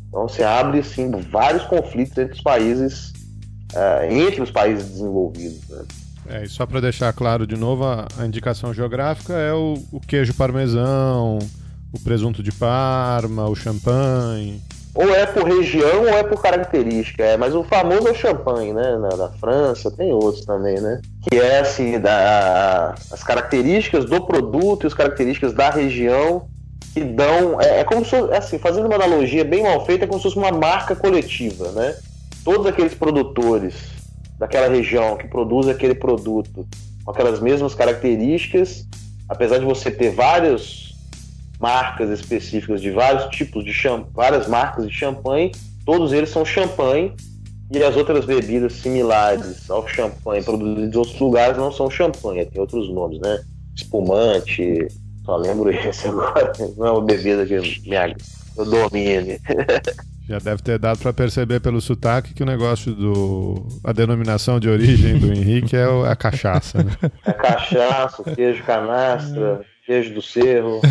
[0.08, 3.12] Então, se abre assim, vários conflitos entre os países,
[3.74, 5.68] é, entre os países desenvolvidos.
[5.70, 5.84] Né?
[6.30, 10.00] É, e só para deixar claro de novo, a, a indicação geográfica é o, o
[10.00, 11.40] queijo parmesão,
[11.92, 14.62] o presunto de Parma, o champanhe,
[14.94, 17.24] ou é por região ou é por característica.
[17.24, 18.98] É, mas o famoso é o champanhe, né?
[18.98, 21.00] Na, na França, tem outros também, né?
[21.30, 26.48] Que é assim, da, as características do produto e as características da região
[26.94, 27.62] que dão.
[27.62, 30.24] É, é como se fosse, assim, fazendo uma analogia bem mal feita, é como se
[30.24, 31.96] fosse uma marca coletiva, né?
[32.44, 33.76] Todos aqueles produtores
[34.38, 36.66] daquela região que produzem aquele produto
[37.04, 38.86] com aquelas mesmas características,
[39.28, 40.90] apesar de você ter várias
[41.60, 45.52] marcas específicas de vários tipos de champanhe, várias marcas de champanhe,
[45.86, 47.12] todos eles são champanhe
[47.72, 52.60] e as outras bebidas similares ao champanhe produzidos em outros lugares não são champanhe, tem
[52.62, 53.40] outros nomes, né?
[53.76, 54.88] Espumante,
[55.26, 58.16] só lembro esse agora, não é uma bebida que me ag-
[58.58, 59.40] eu domine.
[60.30, 63.66] Já deve ter dado pra perceber pelo sotaque que o negócio do.
[63.84, 66.92] a denominação de origem do Henrique é o- a cachaça, né?
[67.26, 70.82] É cachaça, queijo canastra, queijo do cerro.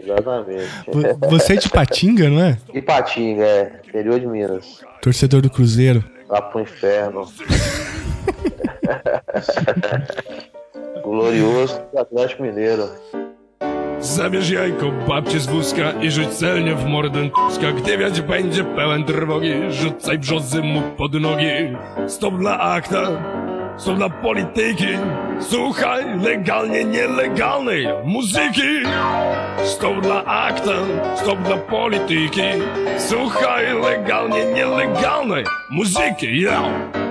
[0.00, 0.68] Exatamente.
[0.86, 2.56] Vo- Você é de Patinga, não é?
[2.72, 4.80] Ipatinga, é, interior de Minas.
[5.02, 6.04] Torcedor do Cruzeiro.
[6.28, 7.26] Lá pro inferno.
[11.02, 12.88] Glorioso Atlético Mineiro.
[14.00, 17.72] Zabierz jajko babcie z wózka i rzuć celnie w mordę tuska.
[17.72, 21.76] Gdy wiać będzie pełen trwogi, rzucaj brzozy mu pod nogi.
[22.06, 23.02] Stop dla akta,
[23.76, 24.88] stop dla polityki.
[25.40, 28.82] Słuchaj legalnie nielegalnej muzyki.
[29.64, 30.74] Stop dla akta,
[31.16, 32.42] stop dla polityki.
[32.98, 36.40] Słuchaj legalnie nielegalnej muzyki.
[36.40, 37.07] Yeah.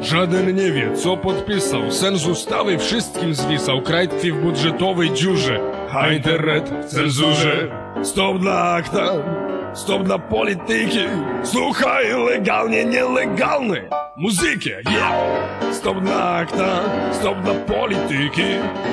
[0.00, 1.90] Żaden nie wie, co podpisał.
[1.90, 3.82] Sen z ustawy wszystkim zwisał.
[3.82, 5.60] Kraj tkwi w budżetowej dziurze.
[6.12, 7.68] Internet w cenzurze.
[8.02, 9.06] Stop dla akta.
[9.74, 10.98] Stop dla polityki.
[11.42, 13.82] Słuchaj legalnie nielegalnej
[14.16, 14.70] muzyki.
[14.70, 15.14] Yeah.
[15.72, 16.80] Stop dla akta.
[17.12, 18.44] Stop dla polityki.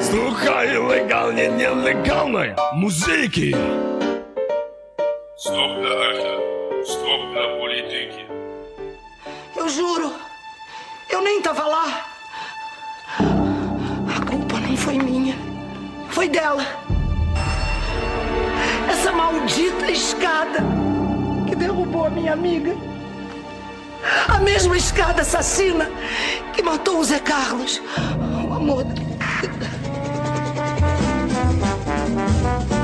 [0.01, 3.51] Słuchaj legalnie nielegalnej muzyki.
[5.37, 6.33] Stop dla akta.
[6.85, 8.27] Stop dla polityki.
[9.57, 10.09] Eu juro,
[11.09, 12.05] eu nem tava lá.
[13.19, 15.35] A culpa nem foi minha,
[16.09, 16.65] foi dela.
[18.89, 20.59] Essa maldita escada
[21.47, 22.75] que derrubou a minha amiga.
[24.27, 25.89] A mesma escada assassina
[26.53, 27.81] que matou o Zé Carlos,
[28.49, 28.85] o amor.
[32.27, 32.76] Deixaram o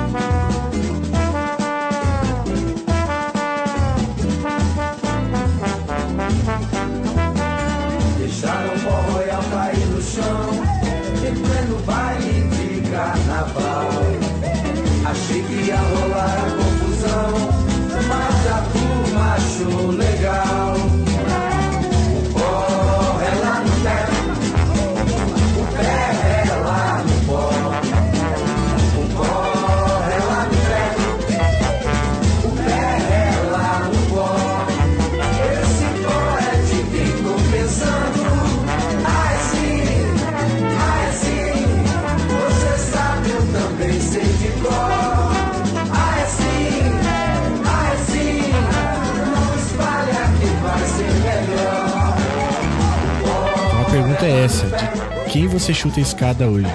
[55.34, 56.68] quem você chuta a escada hoje?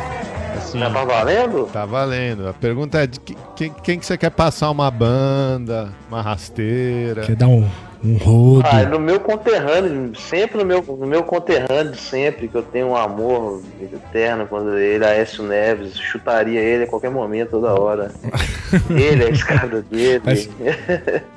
[0.56, 1.64] Assim, Tá valendo?
[1.72, 2.48] Tá valendo.
[2.48, 7.22] A pergunta é de que- quem, quem que você quer passar uma banda, uma rasteira?
[7.22, 7.64] Quer dar um,
[8.05, 8.66] um rodo?
[8.68, 12.89] Ah, no meu conterrâneo, sempre no meu, no meu conterrâneo, de sempre, que eu tenho
[12.89, 18.10] um amor eterno quando ele, Aécio Neves, chutaria ele a qualquer momento, toda hora.
[18.90, 20.20] ele, a escada dele.
[20.24, 20.48] Mas-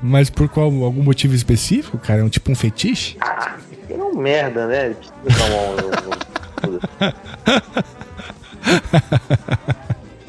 [0.02, 2.22] Mas por qual algum motivo específico, cara?
[2.22, 3.18] É um tipo um fetiche?
[3.88, 4.86] Ele é um merda, né?
[4.88, 6.31] Ele precisa tomar um.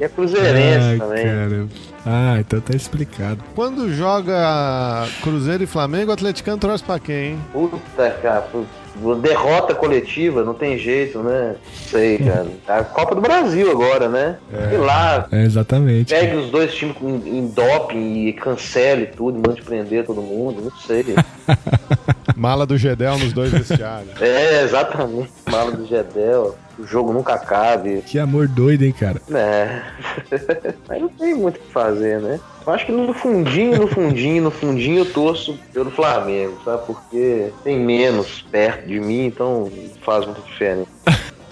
[0.00, 1.24] E é cruzeirense Ai, também.
[1.24, 1.66] cara.
[2.04, 3.38] Ah, então tá explicado.
[3.54, 7.40] Quando joga Cruzeiro e Flamengo, o atleticano torce pra quem, hein?
[7.52, 8.66] Puta, cara, putz,
[9.20, 11.56] derrota coletiva, não tem jeito, né?
[11.88, 12.46] Sei, cara.
[12.68, 14.36] A Copa do Brasil agora, né?
[14.72, 16.12] E lá, É, exatamente.
[16.14, 20.72] pegue os dois times em, em doping e cancele tudo, mande prender todo mundo, não
[20.80, 21.04] sei.
[22.36, 24.20] Mala do Gedel nos dois vestiários.
[24.20, 25.30] é, exatamente.
[25.50, 26.56] Mala do Gedel.
[26.82, 28.02] O jogo nunca cabe.
[28.02, 29.22] Que amor doido, hein, cara?
[29.32, 29.82] É.
[30.88, 32.40] Mas não tem muito o que fazer, né?
[32.66, 36.84] Eu acho que no fundinho, no fundinho, no fundinho eu torço pelo Flamengo, sabe?
[36.86, 39.70] Porque tem menos perto de mim, então
[40.04, 40.88] faz muita diferença.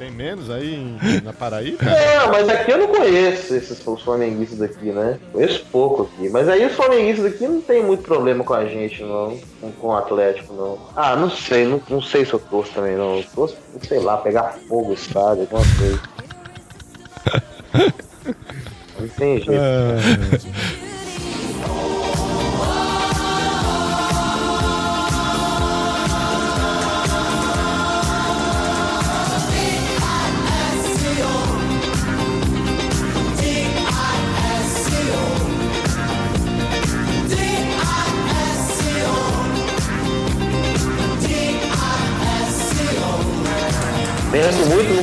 [0.00, 1.76] Tem menos aí em- na Paraíba?
[1.84, 5.20] Não, mas aqui eu não conheço esses os flamenguistas daqui, né?
[5.30, 6.30] Conheço pouco aqui.
[6.30, 9.38] Mas aí os flamenguistas daqui não tem muito problema com a gente, não.
[9.60, 10.78] Com, com o Atlético, não.
[10.96, 11.66] Ah, não sei.
[11.66, 13.18] Não, não sei se eu torço também, não.
[13.18, 16.00] Eu torço, sei lá, pegar fogo estádio, alguma coisa.
[19.18, 19.50] tem jeito.
[19.50, 20.89] Lembro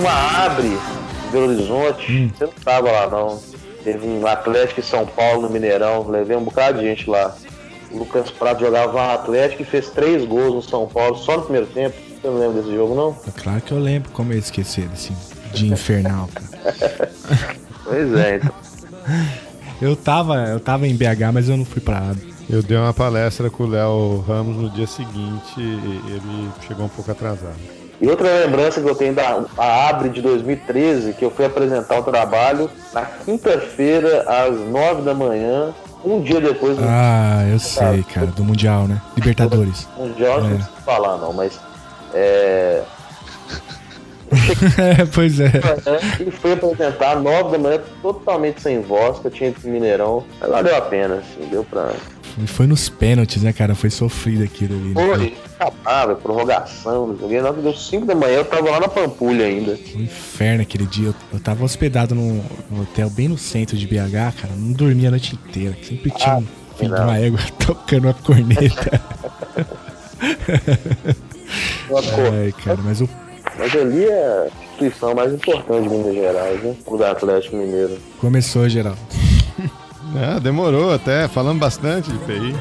[0.08, 0.80] numa Abre,
[1.32, 2.34] Belo Horizonte.
[2.36, 3.40] Você não tava lá, não.
[3.84, 6.08] Teve um Atlético em São Paulo, no Mineirão.
[6.08, 7.36] Levei um bocado de gente lá.
[7.92, 11.44] O Lucas Prato jogava no Atlético e fez três gols no São Paulo só no
[11.44, 11.96] primeiro tempo.
[12.22, 13.14] Você não lembra desse jogo, não?
[13.42, 15.14] Claro que eu lembro como eu ia esquecer desse
[15.54, 17.12] dia infernal, cara.
[17.84, 18.52] Pois é, então.
[19.80, 22.34] Eu tava, eu tava em BH, mas eu não fui pra Abre.
[22.50, 26.90] Eu dei uma palestra com o Léo Ramos no dia seguinte e ele chegou um
[26.90, 27.77] pouco atrasado.
[28.00, 32.00] E outra lembrança que eu tenho da a Abre de 2013, que eu fui apresentar
[32.00, 35.74] o trabalho na quinta-feira, às nove da manhã,
[36.06, 39.02] um dia depois do Ah, eu sei, cara, do Mundial, né?
[39.16, 39.88] Libertadores.
[39.98, 40.54] Mundial, não É.
[40.54, 41.60] preciso falar não, mas
[42.14, 42.84] é,
[45.00, 45.52] é, pois é.
[46.20, 49.70] e fui apresentar às nove da manhã, totalmente sem voz, que eu tinha ido pro
[49.70, 51.92] Mineirão, mas valeu a pena, assim, deu pra...
[52.40, 53.74] E foi nos pênaltis, né, cara?
[53.74, 54.94] Foi sofrido aquilo ali.
[54.94, 55.16] né?
[55.18, 59.46] Foi, acabava, prorrogação, não joguei nada, deu cinco da manhã, eu tava lá na Pampulha
[59.46, 59.78] ainda.
[59.96, 61.08] Um inferno aquele dia.
[61.08, 64.54] Eu, eu tava hospedado num, num hotel bem no centro de BH, cara.
[64.56, 65.76] Não dormia a noite inteira.
[65.84, 66.46] Sempre tinha um
[66.78, 69.02] filho de uma égua tocando uma corneta.
[72.34, 73.10] Ai, cara, mas o
[73.58, 76.76] Mas ali é a instituição mais importante de Minas Gerais, né?
[76.86, 77.98] O da Atlético Mineiro.
[78.20, 78.96] começou, geral.
[80.16, 82.56] É, demorou até, falando bastante de TI.